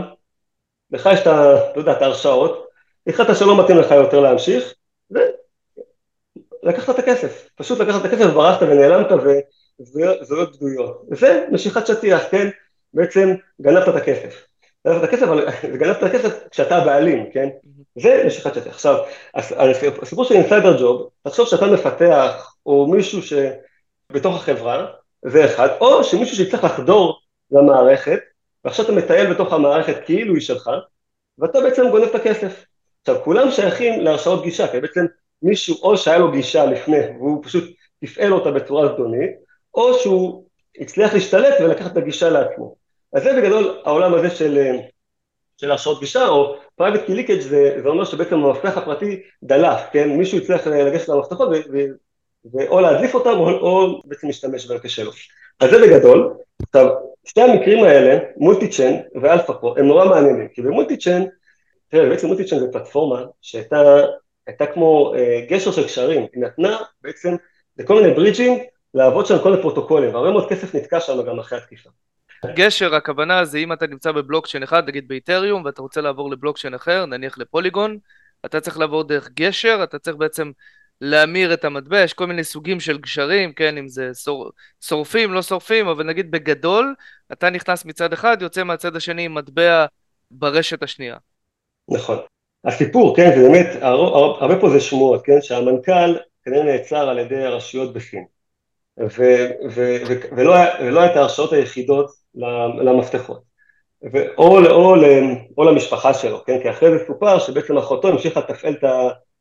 [0.91, 1.27] לך יש את.
[1.27, 2.67] אתה יודע, את ההרשאות,
[3.07, 4.73] החלטת שלא מתאים לך יותר להמשיך,
[6.63, 9.07] ולקחת את הכסף, פשוט לקחת את הכסף וברחת ונעלמת
[9.79, 11.05] וזהויות בדויות.
[11.11, 12.49] וזה משיכת שטיח, כן?
[12.93, 14.45] בעצם גנבת את הכסף.
[14.87, 15.47] גנבת את הכסף, אבל
[15.79, 17.49] גנבת את הכסף כשאתה הבעלים, כן?
[17.95, 18.73] זה משיכת שטיח.
[18.73, 18.95] עכשיו,
[20.01, 24.85] הסיפור של אינסיידר ג'וב, תחשוב שאתה מפתח, או מישהו שבתוך החברה,
[25.25, 27.19] זה אחד, או שמישהו שיצטרך לחדור
[27.51, 28.19] למערכת,
[28.65, 30.69] ועכשיו אתה מטייל בתוך המערכת כאילו היא שלך,
[31.39, 32.65] ואתה בעצם גונב את הכסף.
[33.07, 35.05] עכשיו, כולם שייכים להרשאות גישה, כי בעצם
[35.41, 37.63] מישהו או שהיה לו גישה לפני, והוא פשוט
[38.01, 39.31] תפעל אותה בצורה זדונית,
[39.75, 40.45] או שהוא
[40.79, 42.75] הצליח להשתלט ולקחת את הגישה לעצמו.
[43.13, 44.77] אז זה בגדול העולם הזה של,
[45.57, 50.09] של הרשאות גישה, או key leakage זה, זה אומר שבעצם המפתח הפרטי דלף, כן?
[50.09, 51.49] מישהו הצליח לגשת למפתחות
[52.53, 55.11] ואו להדליף אותם או, או בעצם להשתמש בהם כשלו.
[55.59, 56.33] אז זה בגדול.
[56.61, 56.89] עכשיו,
[57.25, 61.27] שתי המקרים האלה, מולטי צ'יין ואלפא פרו, הם נורא מעניינים, כי במולטי צ'יין,
[61.93, 67.35] תראה, בעצם מולטי צ'יין זה פלטפורמה שהייתה כמו אה, גשר של קשרים, היא נתנה בעצם
[67.77, 68.59] לכל מיני ברידג'ים
[68.93, 71.89] לעבוד שם כל מיני פרוטוקולים, והרבה מאוד כסף נתקע שם גם אחרי התקיפה.
[72.45, 77.05] גשר, הכוונה זה אם אתה נמצא בבלוקצ'יין אחד, נגיד באיתריום, ואתה רוצה לעבור לבלוקצ'יין אחר,
[77.05, 77.97] נניח לפוליגון,
[78.45, 80.51] אתה צריך לעבור דרך גשר, אתה צריך בעצם
[81.01, 84.51] להמיר את המטבע, יש כל מיני סוגים של גשרים, כן, אם זה שור,
[84.81, 86.95] שורפים, לא שורפים, אבל נגיד בגדול,
[87.31, 89.85] אתה נכנס מצד אחד, יוצא מהצד השני עם מטבע
[90.31, 91.15] ברשת השנייה.
[91.89, 92.17] נכון.
[92.65, 97.93] הסיפור, כן, זה באמת, הרבה פה זה שמועות, כן, שהמנכ"ל כנראה נעצר על ידי הרשויות
[97.93, 98.25] בסין.
[98.97, 102.11] ולא, ולא היה את ההרשאות היחידות
[102.81, 103.43] למפתחות.
[104.13, 104.59] ו, או,
[105.57, 106.59] או, למשפחה שלו, כן?
[106.61, 108.75] כי אחרי זה סופר שבעצם אחותו המשיכה לתפעל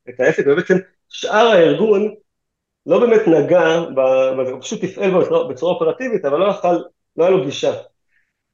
[0.08, 0.74] את העסק, ובעצם
[1.08, 2.14] שאר הארגון
[2.86, 3.78] לא באמת נגע,
[4.50, 5.10] הוא פשוט תפעל
[5.48, 6.76] בצורה אופרטיבית, אבל לא יכל,
[7.16, 7.72] לא היה לו גישה.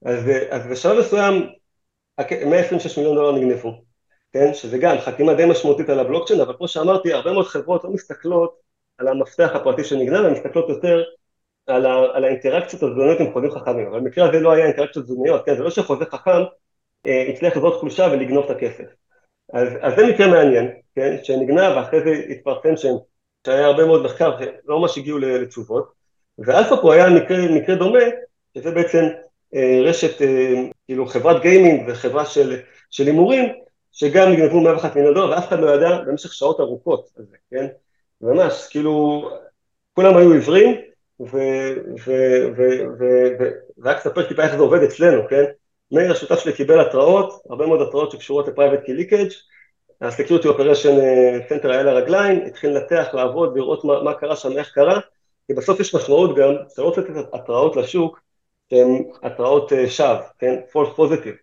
[0.05, 1.49] אז, אז בשלב מסוים
[2.19, 3.85] 126 מיליון דולר נגנבו,
[4.33, 4.55] כן?
[4.55, 8.59] שזה גם חתימה די משמעותית על הבלוקצ'יין, אבל כמו שאמרתי, הרבה מאוד חברות לא מסתכלות
[8.99, 11.03] על המפתח הפרטי שנגנב, הן מסתכלות יותר
[11.67, 15.45] על, ה, על האינטראקציות הזדוניות עם חוזים חכמים, אבל במקרה הזה לא היה אינטראקציות זדוניות,
[15.47, 15.57] כן?
[15.57, 16.43] זה לא שחוזה חכם
[17.07, 18.85] אה, הצליח לזרות חולשה ולגנוב את הכסף.
[19.53, 24.81] אז, אז זה מקרה מעניין, כן, שנגנב ואחרי זה התפרסם שהיה הרבה מאוד מחקר שלא
[24.81, 25.93] ממש הגיעו לתשובות,
[26.39, 28.05] ואלפא פה היה מקרה, מקרה דומה,
[28.55, 29.05] שזה בעצם
[29.55, 32.25] רשת, אה, כאילו חברת גיימינג וחברה
[32.91, 33.53] של הימורים,
[33.93, 37.67] שגם נגנבו 101 מיליון דולר ואף אחד לא ידע במשך שעות ארוכות על זה, כן,
[38.21, 39.23] ממש, כאילו,
[39.95, 40.77] כולם היו עיוורים,
[43.79, 45.45] ורק אספר טיפה איך זה עובד אצלנו, כן,
[45.93, 49.35] מאיר השותף שלי קיבל התראות, הרבה מאוד התראות שקשורות ל-Private Key Leakage,
[50.01, 50.95] ה-Security Operation
[51.49, 55.01] Center היה לרגליים, התחיל לנתח, לעבוד, לראות מה, מה קרה שם, איך קרה,
[55.47, 58.21] כי בסוף יש משמעות גם, אתה לא רוצה לתת התראות לשוק
[58.71, 61.37] שהן התראות שווא, כן, false positive,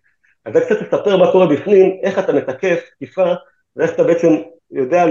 [0.44, 3.34] אז זה קצת לספר מה קורה בפנים, איך אתה מתקף תקיפה,
[3.76, 4.28] ואיך אתה בעצם
[4.70, 5.04] יודע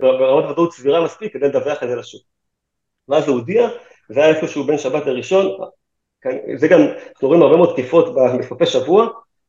[0.00, 2.22] ברמת ודאות סבירה מספיק כדי לדווח את זה לשוק.
[3.08, 3.68] ואז הוא הודיע,
[4.08, 5.46] זה היה איפשהו בין שבת לראשון,
[6.56, 9.08] זה גם, אנחנו רואים הרבה מאוד תקיפות בסופי שבוע,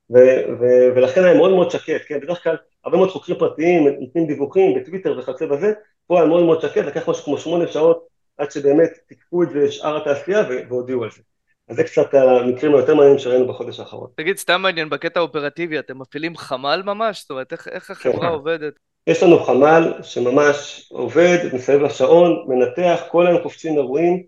[0.10, 2.56] ו- ו- ולכן היה מאוד מאוד שקט, כן, בדרך כלל
[2.86, 5.74] הרבה מאוד חוקרים פרטיים נותנים דיווחים בטוויטר וכיוצא בזה,
[6.08, 9.72] פה היה מאוד מאוד שקט, לקח משהו כמו שמונה שעות עד שבאמת תיקפו את זה
[9.72, 11.22] שאר התעשייה והודיעו על זה.
[11.70, 14.08] אז זה קצת המקרים היותר מעניינים שראינו בחודש האחרון.
[14.16, 17.22] תגיד, סתם מעניין, בקטע האופרטיבי, אתם מפעילים חמ"ל ממש?
[17.22, 18.34] זאת אומרת, איך, איך החברה כן.
[18.34, 18.74] עובדת?
[19.08, 24.24] יש לנו חמ"ל שממש עובד מסביב לשעון, מנתח, כל היום קופצים אירועים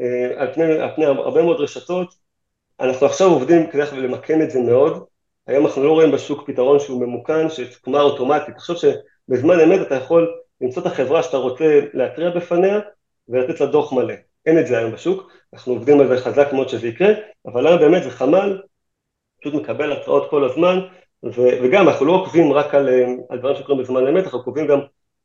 [0.00, 2.14] אה, על פני, על פני הרבה מאוד רשתות.
[2.80, 5.04] אנחנו עכשיו עובדים כדי למקן את זה מאוד.
[5.46, 8.54] היום אנחנו לא רואים בשוק פתרון שהוא ממוכן, שתקומה אוטומטית.
[8.54, 12.80] תחשוב שבזמן אמת אתה יכול למצוא את החברה שאתה רוצה להתריע בפניה
[13.28, 14.14] ולתת לה דוח מלא.
[14.46, 17.08] אין את זה היום בשוק, אנחנו עובדים על זה חזק מאוד שזה יקרה,
[17.46, 18.62] אבל היום באמת זה חמ"ל,
[19.40, 20.78] פשוט מקבל הצעות כל הזמן,
[21.24, 22.88] ו- וגם אנחנו לא עוקבים רק על,
[23.28, 24.80] על דברים שקורים בזמן אמת, אנחנו עוקבים גם,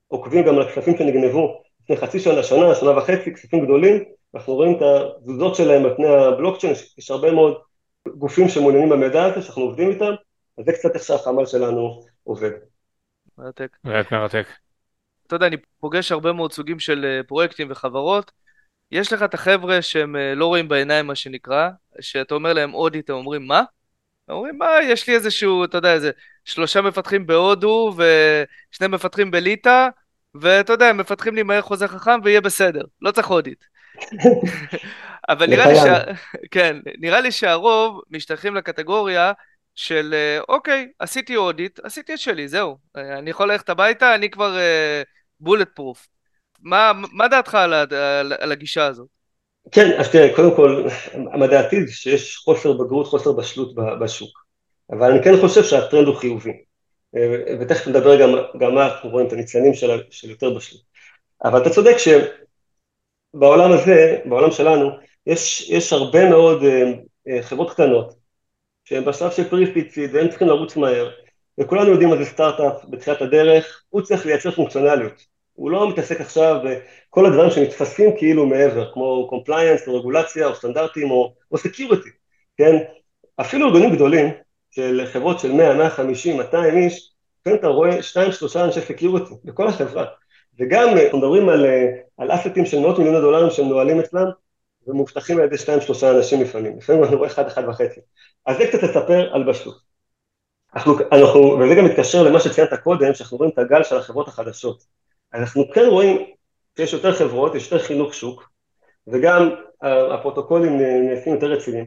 [0.07, 4.03] עוקבים גם על הכספים שנגנבו לפני חצי שנה, שנה, שנה וחצי, כספים גדולים,
[4.35, 7.57] אנחנו רואים את התזוזות שלהם על פני הבלוקצ'יין, יש הרבה מאוד
[8.07, 10.11] גופים שמעוניינים במידע הזה, שאנחנו עובדים איתם,
[10.57, 12.51] אז זה קצת איך שהחמ"ל שלנו עובד.
[13.37, 13.77] מרתק.
[14.11, 14.45] מרתק.
[15.27, 18.31] אתה יודע, אני פוגש הרבה מאוד סוגים של אה, פרויקטים וחברות,
[18.91, 21.69] יש לך את החבר'ה שהם אה, לא רואים בעיניים מה שנקרא,
[21.99, 23.63] שאתה אומר להם אודיט, הם אומרים מה?
[24.27, 26.11] הם אומרים מה, יש לי איזשהו, אתה יודע, איזה
[26.45, 29.87] שלושה מפתחים בהודו ושני מפתחים בליטא,
[30.35, 33.63] ואתה יודע, הם מפתחים לי מהר חוזה חכם ויהיה בסדר, לא צריך אודיט.
[35.29, 36.15] אבל נראה לי, ש...
[36.53, 39.33] כן, נראה לי שהרוב משתייכים לקטגוריה
[39.75, 42.77] של אה, אוקיי, עשיתי אודיט, עשיתי את שלי, זהו.
[42.97, 44.57] אה, אני יכול ללכת הביתה, אני כבר
[45.39, 46.07] בולט uh, פרוף.
[46.65, 49.07] מה, מה דעתך על, על, על הגישה הזאת?
[49.71, 54.45] כן, אז תראה, קודם כל, לדעתי זה שיש חוסר בגרות, חוסר בשלות בשוק.
[54.91, 56.53] אבל אני כן חושב שהטרנד הוא חיובי.
[57.15, 60.81] אה, ותכף נדבר גם, גם מה אנחנו רואים את הניצנים של, של יותר בשלות.
[61.43, 61.95] אבל אתה צודק
[63.33, 64.89] שבעולם הזה, בעולם שלנו,
[65.27, 68.15] יש, יש הרבה מאוד uh, חברות קטנות
[68.85, 71.09] שהן בשלב של pre-seed והם צריכים לרוץ מהר,
[71.59, 75.34] וכולנו יודעים מה זה סטארט-אפ בתחילת הדרך, הוא צריך לייצר פונקציונליות.
[75.55, 81.11] הוא לא מתעסק עכשיו בכל הדברים שנתפסים כאילו מעבר, כמו compliance או רגולציה או סטנדרטים
[81.11, 82.09] או, או security,
[82.57, 82.75] כן?
[83.41, 84.29] אפילו ארגונים גדולים
[84.71, 87.11] של חברות של 100, 150, 200 איש,
[87.45, 90.05] כן אתה רואה 2-3 אנשי security בכל החברה.
[90.59, 91.65] וגם אנחנו מדברים על,
[92.17, 94.25] על assetים של מאות מיליוני דולרים שהם נועלים אצלם
[94.87, 97.81] ומובטחים על ידי 2-3 אנשים לפעמים, לפעמים אני רואה 1-1.5.
[98.45, 99.77] אז זה קצת לספר על בשלות.
[100.75, 104.83] אנחנו, אנחנו, וזה גם מתקשר למה שציינת קודם, שאנחנו רואים את הגל של החברות החדשות.
[105.35, 106.25] אנחנו כן רואים
[106.77, 108.49] שיש יותר חברות, יש יותר חינוך שוק,
[109.07, 111.85] וגם הפרוטוקולים נעשים יותר רציניים.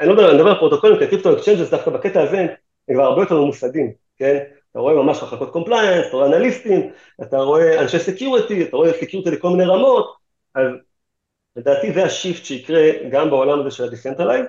[0.00, 2.38] אני לא מדבר, אני מדבר על פרוטוקולים, כי הקריפטו exchanges דווקא בקטע הזה
[2.88, 4.38] הם כבר הרבה יותר ממוסדים, כן?
[4.70, 6.90] אתה רואה ממש מחלקות compliance, אתה רואה אנליסטים,
[7.22, 10.16] אתה רואה אנשי security, אתה רואה security לכל מיני רמות,
[10.54, 10.66] אז
[11.56, 14.46] לדעתי זה ה shift שיקרה גם בעולם הזה של ה decentralized,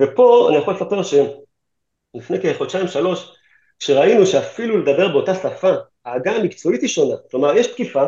[0.00, 3.36] ופה אני יכול לספר שלפני כחודשיים שלוש,
[3.78, 5.72] כשראינו שאפילו לדבר באותה שפה
[6.04, 8.04] העגה המקצועית היא שונה, כלומר יש תקיפה,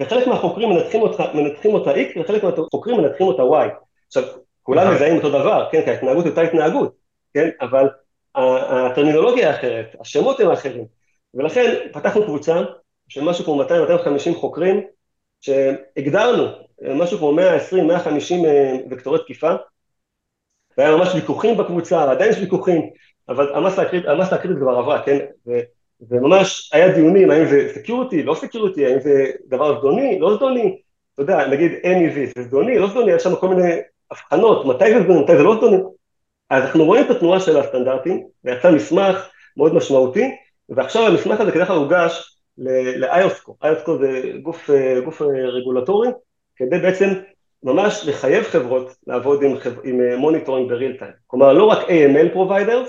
[0.00, 3.70] וחלק מהחוקרים מנתחים אותה, מנתחים אותה X, וחלק מהחוקרים מנתחים אותה Y.
[4.06, 4.22] עכשיו,
[4.62, 6.94] כולם מזהים אותו דבר, כן, כי ההתנהגות היא אותה התנהגות,
[7.34, 7.88] כן, אבל
[8.34, 10.84] הטרמינולוגיה האחרת, השמות הם האחרים,
[11.34, 12.62] ולכן פתחנו קבוצה
[13.08, 14.80] של משהו כמו 200-250 חוקרים,
[15.40, 16.46] שהגדרנו
[16.82, 19.54] משהו כמו 120-150 אה, וקטורי תקיפה,
[20.78, 22.90] והיה ממש ויכוחים בקבוצה, עדיין יש ויכוחים,
[23.28, 23.82] אבל המסה
[24.36, 25.18] הקריטית כבר עברה, כן,
[26.10, 30.78] וממש היה דיונים האם זה security, לא security, האם זה דבר זדוני, לא זדוני,
[31.14, 33.72] אתה יודע, נגיד MEV, זה זדוני, לא זדוני, יש שם כל מיני
[34.10, 35.76] הבחנות, מתי זה זדוני, מתי זה לא זדוני,
[36.50, 40.30] אז אנחנו רואים את התנועה של הסטנדרטים, ויצא מסמך מאוד משמעותי,
[40.68, 44.70] ועכשיו המסמך הזה בדרך כלל הוגש ל-IOSCO, IOSCO זה גוף,
[45.04, 46.08] גוף רגולטורי,
[46.56, 47.08] כדי בעצם
[47.62, 52.88] ממש לחייב חברות לעבוד עם, עם monitoring ב-real time, כלומר לא רק AML providers,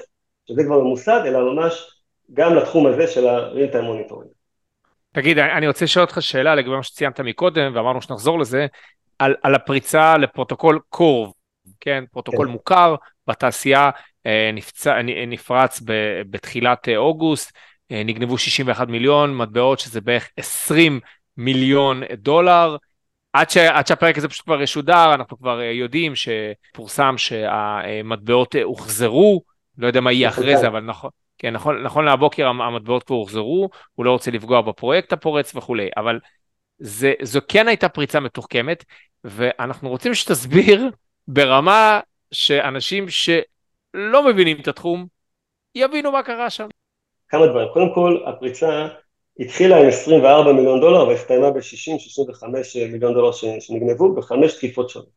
[0.49, 1.94] שזה כבר ממוסד, אלא ממש
[2.33, 4.35] גם לתחום הזה של ה-real time monitoring.
[5.11, 8.67] תגיד, אני רוצה לשאול אותך שאלה לגבי מה שציינת מקודם, ואמרנו שנחזור לזה,
[9.19, 11.31] על, על הפריצה לפרוטוקול Curve,
[11.79, 12.51] כן, פרוטוקול כן.
[12.51, 12.95] מוכר
[13.27, 13.89] בתעשייה,
[14.25, 15.91] אה, נפצע, נפרץ ב,
[16.29, 17.51] בתחילת אה, אוגוסט,
[17.91, 20.99] אה, נגנבו 61 מיליון מטבעות, שזה בערך 20
[21.37, 22.77] מיליון דולר.
[23.33, 29.41] עד, ש, עד שהפרק הזה פשוט כבר ישודר, אנחנו כבר יודעים שפורסם שהמטבעות הוחזרו,
[29.77, 33.69] לא יודע מה יהיה אחרי זה, אבל נכון, כן, נכון, נכון להבוקר המטבעות כבר הוחזרו,
[33.95, 36.19] הוא לא רוצה לפגוע בפרויקט הפורץ וכולי, אבל
[36.79, 38.83] זה, זו כן הייתה פריצה מתוחכמת,
[39.23, 40.89] ואנחנו רוצים שתסביר
[41.27, 41.99] ברמה
[42.31, 45.05] שאנשים שלא מבינים את התחום,
[45.75, 46.67] יבינו מה קרה שם.
[47.29, 47.67] כמה דברים.
[47.73, 48.87] קודם כל, הפריצה
[49.39, 52.47] התחילה עם 24 מיליון דולר והסתיימה ב-60-65
[52.91, 55.09] מיליון דולר שנגנבו בחמש תקיפות שונות.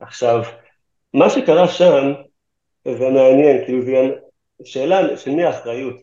[0.00, 0.42] עכשיו,
[1.14, 2.12] מה שקרה שם,
[2.84, 4.10] זה מעניין, כאילו זה
[4.64, 5.96] שאלה של מי האחריות.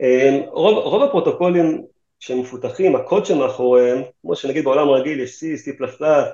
[0.00, 1.82] אמ, רוב, רוב הפרוטוקולים
[2.20, 5.80] שמפותחים, הקוד שמאחוריהם, כמו שנגיד בעולם רגיל יש C, C++,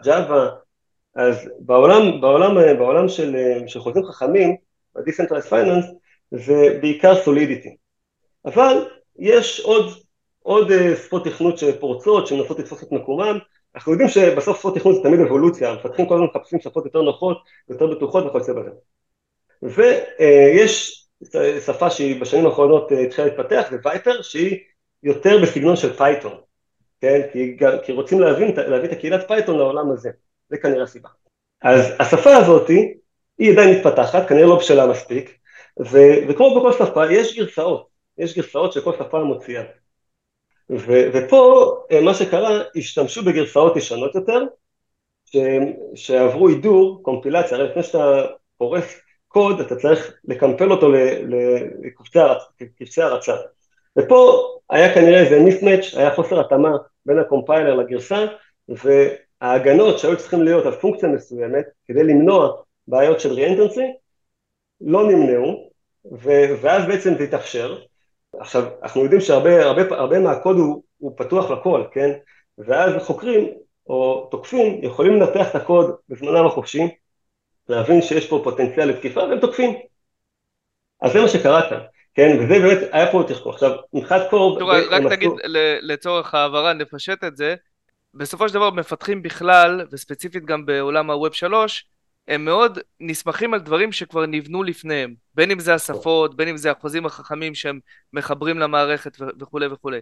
[0.05, 0.67] Java,
[1.15, 4.57] אז בעולם, בעולם, בעולם של, של חוזים חכמים,
[4.95, 5.87] ב-Decentralized Finance,
[6.31, 7.77] זה בעיקר סולידיטי.
[8.45, 9.93] אבל יש עוד,
[10.43, 13.39] עוד אה, שפות תכנות שפורצות, שמנסות לתפוס את מקומם,
[13.75, 17.39] אנחנו יודעים שבסוף שפות תכנות זה תמיד אבולוציה, המפתחים כל הזמן מחפשים שפות יותר נוחות,
[17.71, 18.71] יותר בטוחות וכיוצא בזה.
[19.63, 21.06] ויש
[21.67, 24.59] שפה שהיא בשנים האחרונות אה, התחילה להתפתח, זה Vyper, שהיא
[25.03, 26.35] יותר בסגנון של Python,
[27.01, 27.21] כן?
[27.33, 30.11] כי, כי רוצים להבין, להביא את הקהילת Python לעולם הזה,
[30.51, 31.09] זה כנראה הסיבה.
[31.63, 32.69] אז השפה הזאת
[33.39, 35.39] היא עדיין מתפתחת, כנראה לא בשלה מספיק,
[35.81, 35.99] ו,
[36.29, 37.87] וכמו בכל שפה יש גרסאות,
[38.19, 39.63] יש גרסאות שכל שפה מוציאה.
[40.71, 44.45] ו, ופה אה, מה שקרה, השתמשו בגרסאות ישנות יותר,
[45.25, 45.37] ש,
[45.95, 48.27] שעברו הידור, קומפילציה, הרי לפני שאתה
[48.59, 49.01] פורס
[49.37, 50.93] קוד, אתה צריך לקמפל אותו
[52.61, 53.35] לקבצי הרצה.
[53.99, 58.27] ופה היה כנראה איזה מיסמץ', היה חוסר התאמה בין הקומפיילר לגרסה,
[58.69, 63.93] וההגנות שהיו צריכים להיות על פונקציה מסוימת, כדי למנוע בעיות של ריאנטרנסי,
[64.81, 65.71] לא נמנעו,
[66.61, 67.79] ואז בעצם זה התאפשר.
[68.39, 72.11] עכשיו, אנחנו יודעים שהרבה הרבה, הרבה מהקוד הוא, הוא פתוח לכל, כן?
[72.59, 73.51] ואז חוקרים
[73.87, 76.89] או תוקפים יכולים לנתח את הקוד בזמנם החופשי,
[77.69, 79.75] להבין שיש פה פוטנציאל לתקיפה והם תוקפים.
[81.03, 81.81] אז זה מה שקרה כאן,
[82.15, 82.37] כן?
[82.39, 83.53] וזה באמת היה פה תחקור.
[83.53, 84.63] עכשיו, מבחינת קורב...
[84.91, 85.31] רק תגיד
[85.83, 87.55] לצורך העברה, נפשט את זה.
[88.15, 91.85] בסופו של דבר מפתחים בכלל, וספציפית גם בעולם הווב 3,
[92.29, 96.71] הם מאוד נסמכים על דברים שכבר נבנו לפניהם, בין אם זה השפות, בין אם זה
[96.71, 97.81] החוזים החכמים שהם
[98.13, 99.99] מחברים למערכת וכולי וכולי.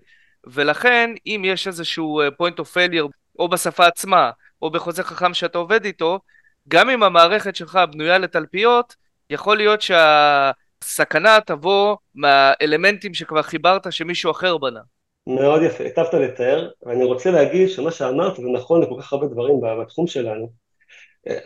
[0.47, 4.31] ולכן, אם יש איזשהו אה, point of failure, או בשפה עצמה,
[4.63, 6.21] או בחוזה חכם שאתה עובד איתו,
[6.69, 8.95] גם אם המערכת שלך בנויה לתלפיות,
[9.31, 14.81] יכול להיות שהסכנה תבוא מהאלמנטים שכבר חיברת שמישהו אחר בנה.
[15.27, 19.61] מאוד יפה, היטבת לתאר, ואני רוצה להגיד שמה שאמרת זה נכון לכל כך הרבה דברים
[19.83, 20.51] בתחום שלנו.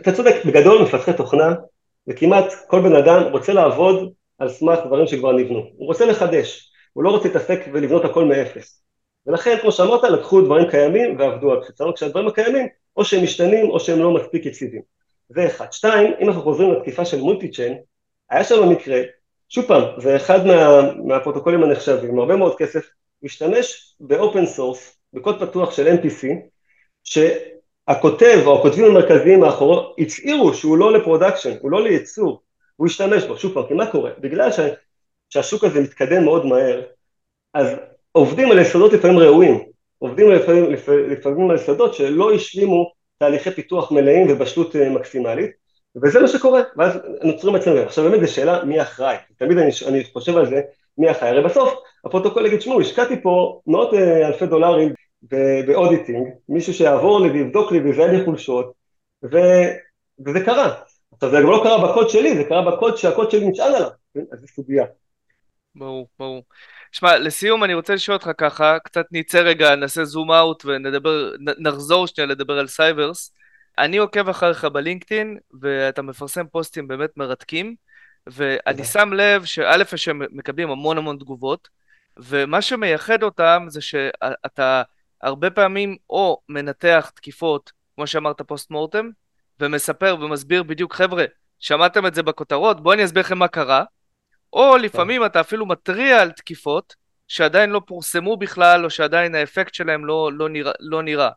[0.01, 1.55] אתה צודק, בגדול מפתחי תוכנה,
[2.09, 5.59] וכמעט כל בן אדם רוצה לעבוד על סמך דברים שכבר נבנו.
[5.59, 8.83] הוא רוצה לחדש, הוא לא רוצה להתעסק ולבנות הכל מאפס.
[9.27, 13.81] ולכן, כמו שאמרת, לקחו דברים קיימים ועבדו על בסיסם, כשהדברים הקיימים, או שהם משתנים או
[13.81, 14.98] שהם לא מספיק יציבים.
[15.29, 15.73] זה אחד.
[15.73, 17.79] שתיים, אם אנחנו חוזרים לתקיפה של Multichain,
[18.31, 19.01] היה שם מקרה,
[19.49, 22.89] שוב פעם, זה אחד מה, מהפרוטוקולים הנחשבים, הרבה מאוד כסף,
[23.23, 26.27] משתמש ב-open source, בקוד פתוח של MPC,
[27.05, 32.43] שהכותב או הכותבים המרכזיים מאחוריו הצהירו שהוא לא ל-production, הוא לא לייצור,
[32.77, 34.11] הוא השתמש בו, שוב פעם, כי מה קורה?
[34.19, 34.61] בגלל ש,
[35.31, 36.83] שהשוק הזה מתקדם מאוד מהר,
[37.55, 37.67] אז
[38.13, 39.65] עובדים על יסודות לפעמים רעועים,
[39.99, 40.73] עובדים לפעמים,
[41.09, 45.51] לפעמים על יסודות שלא השלימו תהליכי פיתוח מלאים ובשלות אה, מקסימלית,
[46.03, 47.81] וזה מה שקורה, ואז נוצרים אצלנו.
[47.81, 50.61] עכשיו באמת זו שאלה מי אחראי, תמיד אני, אני חושב על זה,
[50.99, 54.93] מי אחראי, הרי בסוף הפרוטוקול יגיד, שמעו, השקעתי פה מאות אה, אלפי דולרים
[55.67, 58.73] ב-auditing, מישהו שיעבור לי ויבדוק לי ויזהה לי חולשות,
[59.33, 59.39] ו,
[60.27, 60.75] וזה קרה.
[61.13, 64.21] עכשיו זה גם לא קרה בקוד שלי, זה קרה בקוד שהקוד שלי נשען עליו, כן?
[64.33, 64.85] אז זו סוגיה.
[65.75, 66.43] ברור, ברור.
[66.93, 72.07] שמע, לסיום אני רוצה לשאול אותך ככה, קצת נצא רגע, נעשה zoom out ונדבר, נחזור
[72.07, 73.33] שנייה לדבר על Cyvers.
[73.79, 77.75] אני עוקב אחריך ב-LinkedIn, ואתה מפרסם פוסטים באמת מרתקים,
[78.27, 81.69] ואני שם לב שא' שהם מקבלים המון המון תגובות,
[82.17, 84.83] ומה שמייחד אותם זה שאתה
[85.23, 89.11] הרבה פעמים או מנתח תקיפות, כמו שאמרת post mortem,
[89.61, 91.25] ומספר ומסביר בדיוק, חבר'ה,
[91.59, 93.85] שמעתם את זה בכותרות, בואו אני אסביר לכם מה קרה,
[94.53, 96.97] או לפעמים אתה אפילו מתריע על תקיפות
[97.29, 101.31] שעדיין לא פורסמו בכלל, או שעדיין האפקט שלהם לא, לא, נרא, לא נראה.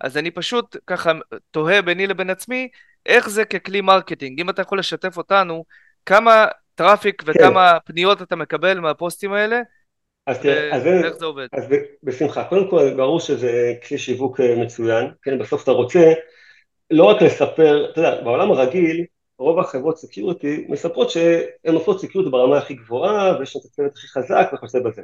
[0.00, 1.12] אז אני פשוט ככה
[1.50, 2.68] תוהה ביני לבין עצמי,
[3.06, 4.40] איך זה ככלי marketing?
[4.40, 5.64] אם אתה יכול לשתף אותנו,
[6.06, 7.92] כמה traffic וכמה כן.
[7.92, 9.60] פניות אתה מקבל מהפוסטים האלה,
[10.26, 11.46] אז תראה, אז איך זה עובד?
[11.52, 11.64] אז
[12.02, 12.44] בשמחה.
[12.44, 16.12] קודם כל, ברור שזה כלי שיווק אה, מצוין, כן, בסוף אתה רוצה
[16.90, 19.04] לא רק לספר, אתה יודע, בעולם הרגיל,
[19.38, 24.50] רוב החברות security מספרות שהן עושות security ברמה הכי גבוהה ויש את הצוות הכי חזק
[24.52, 25.02] וכיוצא בזה.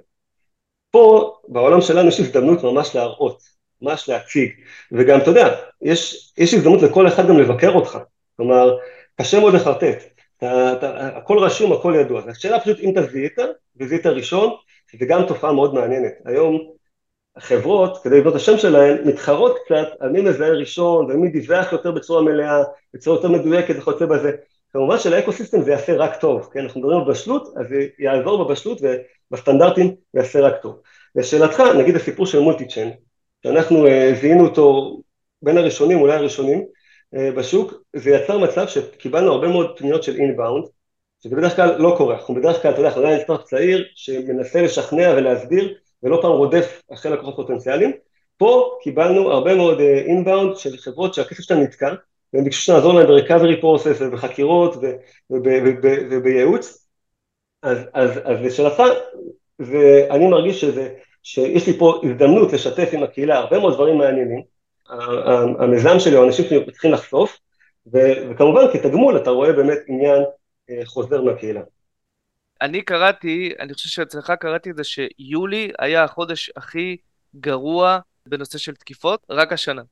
[0.90, 3.42] פה בעולם שלנו יש הזדמנות ממש להראות
[3.82, 4.50] ממש להציג,
[4.92, 7.98] וגם, אתה יודע, יש, יש הזדמנות לכל אחד גם לבקר אותך,
[8.36, 8.78] כלומר,
[9.20, 10.04] קשה מאוד לחרטט,
[10.36, 13.38] אתה, אתה, הכל רשום, הכל ידוע, השאלה פשוט אם אתה זיהית,
[13.76, 14.50] וזיהית ראשון,
[14.98, 16.73] זה גם תופעה מאוד מעניינת, היום
[17.36, 21.90] החברות, כדי לבנות את השם שלהן, מתחרות קצת על מי מזהה ראשון, ומי דיווח יותר
[21.90, 22.62] בצורה מלאה,
[22.94, 24.32] בצורה יותר מדויקת וכיוצא בזה,
[24.72, 28.80] כמובן שלאקוסיסטם זה יעשה רק טוב, כן, אנחנו מדברים על בשלות, אז זה יעזור בבשלות
[29.30, 30.80] ובסטנדרטים ויעשה רק טוב.
[31.14, 32.92] לשאלתך, נגיד הסיפור של מולטי צ'יין,
[33.42, 34.96] שאנחנו uh, זיהינו אותו
[35.42, 36.64] בין הראשונים, אולי הראשונים
[37.14, 40.64] uh, בשוק, זה יצר מצב שקיבלנו הרבה מאוד פניות של אינבאונד,
[41.22, 44.62] שזה בדרך כלל לא קורה, אנחנו בדרך כלל, אתה יודע, אנחנו עדיין סטארט צעיר שמנסה
[44.62, 45.74] לשכנע ולהסביר
[46.04, 47.92] ולא פעם רודף אחרי לקוחות פוטנציאליים,
[48.36, 51.94] פה קיבלנו הרבה מאוד אינבאונד uh, של חברות שהכסף שלהם נתקע,
[52.32, 54.76] והם ביקשו שנעזור להם ב-recovery process ובחקירות
[56.10, 56.88] ובייעוץ,
[57.62, 58.82] אז, אז, אז לשאלתך,
[59.58, 64.42] ואני מרגיש שזה, שיש לי פה הזדמנות לשתף עם הקהילה הרבה מאוד דברים מעניינים,
[65.58, 67.38] המיזם שלי או אנשים צריכים לחשוף,
[67.86, 70.22] וכמובן כתגמול אתה רואה באמת עניין
[70.70, 71.60] אה, חוזר מהקהילה.
[72.64, 76.96] אני קראתי, אני חושב שאצלך קראתי את זה שיולי היה החודש הכי
[77.36, 79.82] גרוע בנושא של תקיפות, רק השנה.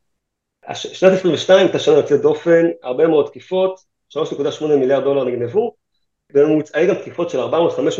[0.72, 3.80] שנת 22 הייתה שנה יוצאת דופן, הרבה מאוד תקיפות,
[4.12, 5.74] 3.8 מיליארד דולר נגנבו,
[6.74, 7.44] היו גם תקיפות של 400-500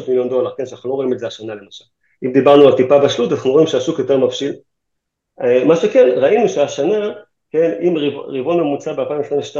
[0.09, 1.85] מיליון דולר, כן, שאנחנו לא רואים את זה השנה למשל.
[2.25, 4.55] אם דיברנו על טיפה בשלות, אנחנו רואים שהשוק יותר מבשיל.
[5.43, 7.13] אה, מה שכן, ראינו שהשנה,
[7.51, 7.95] כן, אם
[8.27, 9.57] רבעון ממוצע ב-2022,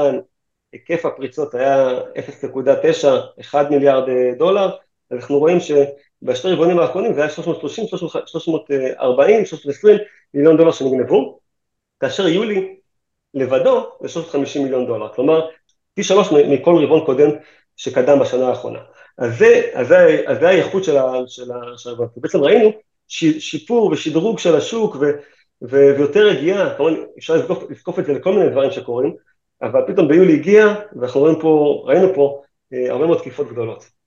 [0.73, 3.09] היקף הפריצות היה 0.9,
[3.41, 4.71] 1 מיליארד אה, דולר,
[5.13, 7.85] אנחנו רואים שבשתי רבעונים האחרונים זה היה 330,
[8.27, 9.99] 340, 320
[10.35, 11.39] מיליון דולר שנגנבו,
[12.01, 12.77] כאשר יולי
[13.35, 15.49] לבדו זה 350 מיליון דולר, כלומר
[15.95, 17.31] פי שלוש מכל רבעון קודם
[17.77, 18.79] שקדם בשנה האחרונה.
[19.19, 21.43] אז זה, אז זה, אז זה האיכות של, ה, של.
[22.17, 22.71] בעצם ראינו
[23.39, 25.05] שיפור ושדרוג של השוק ו,
[25.63, 29.15] ו, ויותר רגיעה, כמובן אפשר לזקוף, לזקוף את זה לכל מיני דברים שקורים,
[29.63, 32.43] אבל פתאום ביולי הגיע ואנחנו רואים פה, ראינו פה
[32.73, 34.02] אה, הרבה מאוד תקיפות גדולות.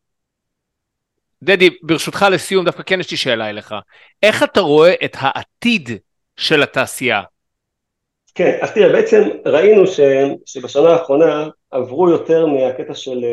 [1.43, 3.75] דדי, ברשותך לסיום, דווקא כן יש לי שאלה אליך.
[4.23, 5.89] איך אתה רואה את העתיד
[6.37, 7.21] של התעשייה?
[8.35, 9.99] כן, אז תראה, בעצם ראינו ש,
[10.45, 13.25] שבשנה האחרונה עברו יותר מהקטע של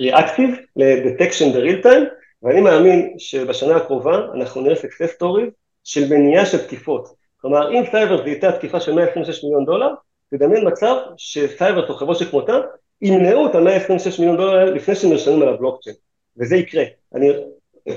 [0.00, 2.04] Reactive ל-Detection ב-Real Time,
[2.42, 5.50] ואני מאמין שבשנה הקרובה אנחנו נראה success story
[5.84, 7.08] של מניעה של תקיפות.
[7.40, 9.88] כלומר, אם סייבר זיהתה תקיפה של 126 מיליון דולר,
[10.30, 12.58] תדמיין מצב שסייבר או חברות שכמותה
[13.02, 15.96] ימנעו את ה-126 מיליון דולר לפני שהם נרשמים על הבלוקצ'יין,
[16.36, 16.84] וזה יקרה.
[17.14, 17.28] אני,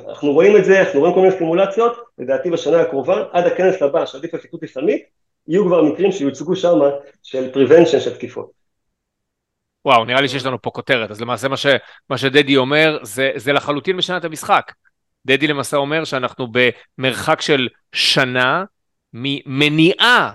[0.07, 4.05] אנחנו רואים את זה, אנחנו רואים כל מיני סימולציות, לדעתי בשנה הקרובה, עד הכנס הבא
[4.05, 5.03] שעדיף על סיקות סמית,
[5.47, 6.79] יהיו כבר מקרים שיוצגו שם
[7.23, 8.51] של prevention של תקיפות.
[9.86, 11.65] וואו, נראה לי שיש לנו פה כותרת, אז למעשה מה, ש,
[12.09, 14.71] מה שדדי אומר זה, זה לחלוטין משנה את המשחק.
[15.25, 16.47] דדי למעשה אומר שאנחנו
[16.97, 18.63] במרחק של שנה
[19.13, 20.31] ממניעה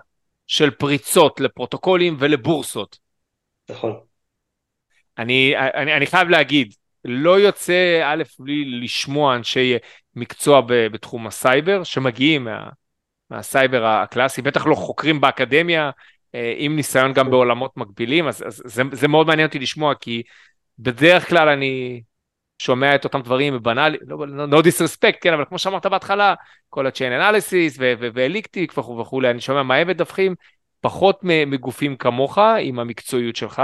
[0.46, 2.98] של פריצות לפרוטוקולים ולבורסות.
[3.70, 4.00] נכון.
[5.18, 6.74] אני, אני, אני חייב להגיד,
[7.04, 9.76] לא יוצא א' בלי לשמוע אנשי
[10.16, 12.68] מקצוע בתחום הסייבר שמגיעים מה,
[13.30, 15.90] מהסייבר הקלאסי, בטח לא חוקרים באקדמיה
[16.34, 20.22] אה, עם ניסיון גם בעולמות מקבילים, אז, אז זה, זה מאוד מעניין אותי לשמוע, כי
[20.78, 22.02] בדרך כלל אני
[22.58, 26.34] שומע את אותם דברים הבנאלי, לא, no disrespect, כן, אבל כמו שאמרת בהתחלה,
[26.68, 27.80] כל ה-Chainalysis
[28.14, 30.34] ו-Elliptic וכו' וכולי, אני שומע מה הם מדווחים,
[30.80, 33.62] פחות מגופים כמוך, עם המקצועיות שלך.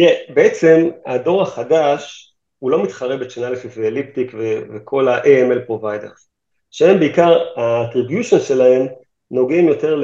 [0.00, 4.32] Yeah, בעצם הדור החדש, הוא לא מתחרה ב-Chainalysis ו-Elliptic
[4.74, 6.26] וכל ה-AML providers.
[6.70, 8.86] שהם בעיקר, ה-attribution שלהם
[9.30, 10.00] נוגעים יותר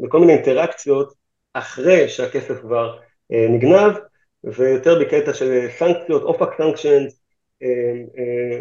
[0.00, 1.14] לכל מיני אינטראקציות
[1.54, 2.98] אחרי שהכסף כבר
[3.32, 3.92] אה, נגנב,
[4.44, 7.20] ויותר בקטע של סנקציות, OFAC sanctions,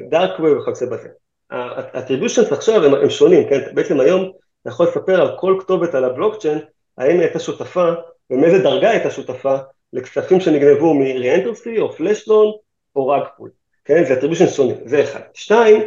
[0.09, 1.07] dark web וכיוצא בזה.
[1.51, 3.59] ה-attributions עכשיו הם, הם שונים, כן?
[3.73, 6.59] בעצם היום אתה יכול לספר על כל כתובת על הבלוקצ'יין,
[6.97, 7.91] האם היא הייתה שותפה
[8.29, 9.57] ומאיזה דרגה הייתה שותפה
[9.93, 12.53] לכספים שנגנבו מ-reentrancy או flash loan
[12.95, 13.49] או rug pull,
[13.85, 14.03] כן?
[14.05, 15.19] זה attribution שונים, זה אחד.
[15.33, 15.81] שתיים,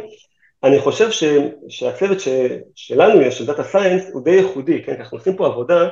[0.63, 1.23] אני חושב ש,
[1.69, 2.27] שהצוות ש,
[2.75, 4.95] שלנו יש, של data science, הוא די ייחודי, כן?
[4.99, 5.89] אנחנו עושים פה עבודה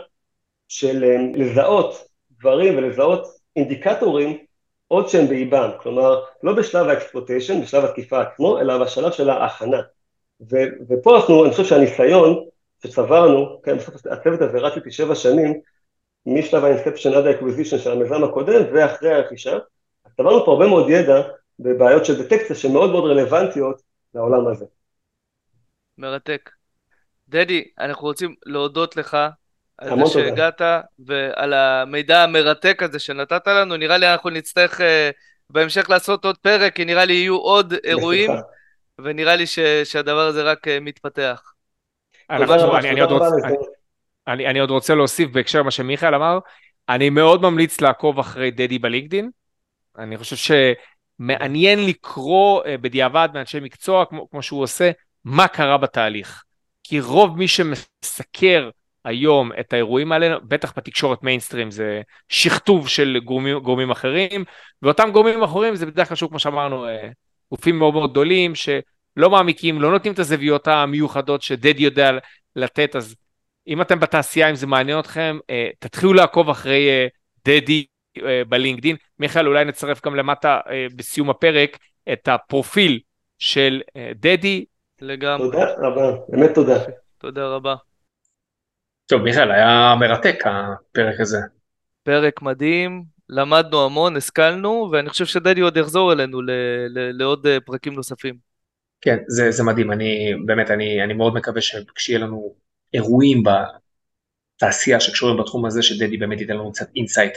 [0.68, 2.08] של אה, לזהות
[2.40, 4.38] דברים ולזהות אינדיקטורים
[4.88, 9.82] עוד שהם באיבם, כלומר לא בשלב ה-exploitation, בשלב התקיפה עצמו, אלא בשלב של ההכנה.
[10.52, 10.58] ו,
[10.90, 12.46] ופה אנחנו, אני חושב שהניסיון
[12.84, 15.62] שצברנו, כן, בסוף הצוות הזה רץ איתי שבע שנים,
[16.26, 19.58] משלב ה inception עד ה acquisition של המיזם הקודם ואחרי הרכישה,
[20.06, 21.22] אז צברנו פה הרבה מאוד ידע
[21.60, 23.82] בבעיות של דטקציה שמאוד מאוד רלוונטיות
[24.16, 24.66] לעולם הזה.
[25.98, 26.50] מרתק.
[27.30, 29.18] דדי, אנחנו רוצים להודות לך
[29.78, 30.62] על זה שהגעת
[31.00, 33.78] ועל המידע המרתק הזה שנתת לנו.
[33.78, 34.84] נראה לי אנחנו נצטרך uh,
[35.50, 38.32] בהמשך לעשות עוד פרק, כי נראה לי יהיו עוד אירועים,
[39.00, 41.54] ונראה לי ש, שהדבר הזה רק uh, מתפתח.
[42.30, 43.56] אנחנו, אני, אני, עוד רוצ, אני,
[44.30, 46.40] אני, אני עוד רוצה להוסיף בהקשר למה שמיכאל אמר,
[46.90, 49.30] אני מאוד ממליץ לעקוב אחרי דדי בלינקדין,
[49.98, 50.56] אני חושב
[51.20, 54.92] שמעניין לקרוא אה, בדיעבד מאנשי מקצוע, כמו, כמו שהוא עושה,
[55.26, 56.44] מה קרה בתהליך.
[56.84, 58.70] כי רוב מי שמסקר
[59.06, 64.44] היום את האירועים האלה, בטח בתקשורת מיינסטרים זה שכתוב של גורמים, גורמים אחרים,
[64.82, 67.10] ואותם גורמים אחרים זה בדרך כלל שוב כמו שאמרנו, אה,
[67.52, 72.12] גופים מאוד מאוד גדולים שלא מעמיקים, לא נותנים את הזוויות המיוחדות שדדי יודע
[72.56, 73.16] לתת, אז
[73.68, 77.08] אם אתם בתעשייה, אם זה מעניין אתכם, אה, תתחילו לעקוב אחרי אה,
[77.46, 77.86] דדי
[78.50, 78.96] בלינקדין.
[79.20, 80.60] מיכאל, אולי נצרף גם למטה
[80.96, 81.78] בסיום הפרק
[82.14, 83.00] את הפרופיל
[83.40, 83.82] של
[84.16, 84.66] דדי.
[85.02, 85.52] לגמרי.
[85.52, 86.78] תודה רבה, באמת תודה.
[87.18, 87.76] תודה רבה.
[89.06, 91.38] טוב, מיכאל, היה מרתק הפרק הזה.
[92.04, 96.52] פרק מדהים, למדנו המון, השכלנו, ואני חושב שדדי עוד יחזור אלינו ל-
[96.90, 98.36] ל- לעוד פרקים נוספים.
[99.02, 102.56] כן, זה, זה מדהים, אני באמת, אני, אני מאוד מקווה שכשיהיה לנו
[102.94, 103.44] אירועים
[104.58, 107.34] בתעשייה שקשורים בתחום הזה, שדדי באמת ייתן לנו קצת insight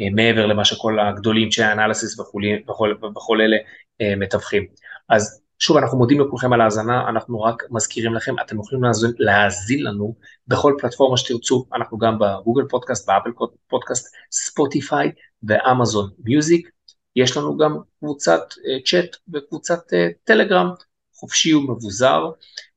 [0.00, 3.56] אה, מעבר למה שכל הגדולים, Chainalysis וכל אלה
[4.00, 4.66] אה, מתווכים.
[5.08, 9.82] אז שוב, אנחנו מודים לכולכם על ההאזנה, אנחנו רק מזכירים לכם, אתם יכולים להאזין, להאזין
[9.82, 10.14] לנו
[10.48, 13.30] בכל פלטפורמה שתרצו, אנחנו גם בגוגל פודקאסט, באפל
[13.68, 16.70] פודקאסט, ספוטיפיי ואמזון מיוזיק.
[17.16, 18.40] יש לנו גם קבוצת
[18.84, 20.70] צ'אט וקבוצת uh, טלגרם,
[21.14, 22.30] חופשי ומבוזר,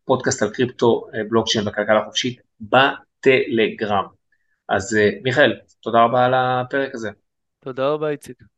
[0.05, 4.05] פודקאסט על קריפטו, uh, בלוקצ'יין וכלכלה חופשית בטלגרם.
[4.69, 7.09] אז uh, מיכאל, תודה רבה על הפרק הזה.
[7.59, 8.52] תודה רבה, איציק.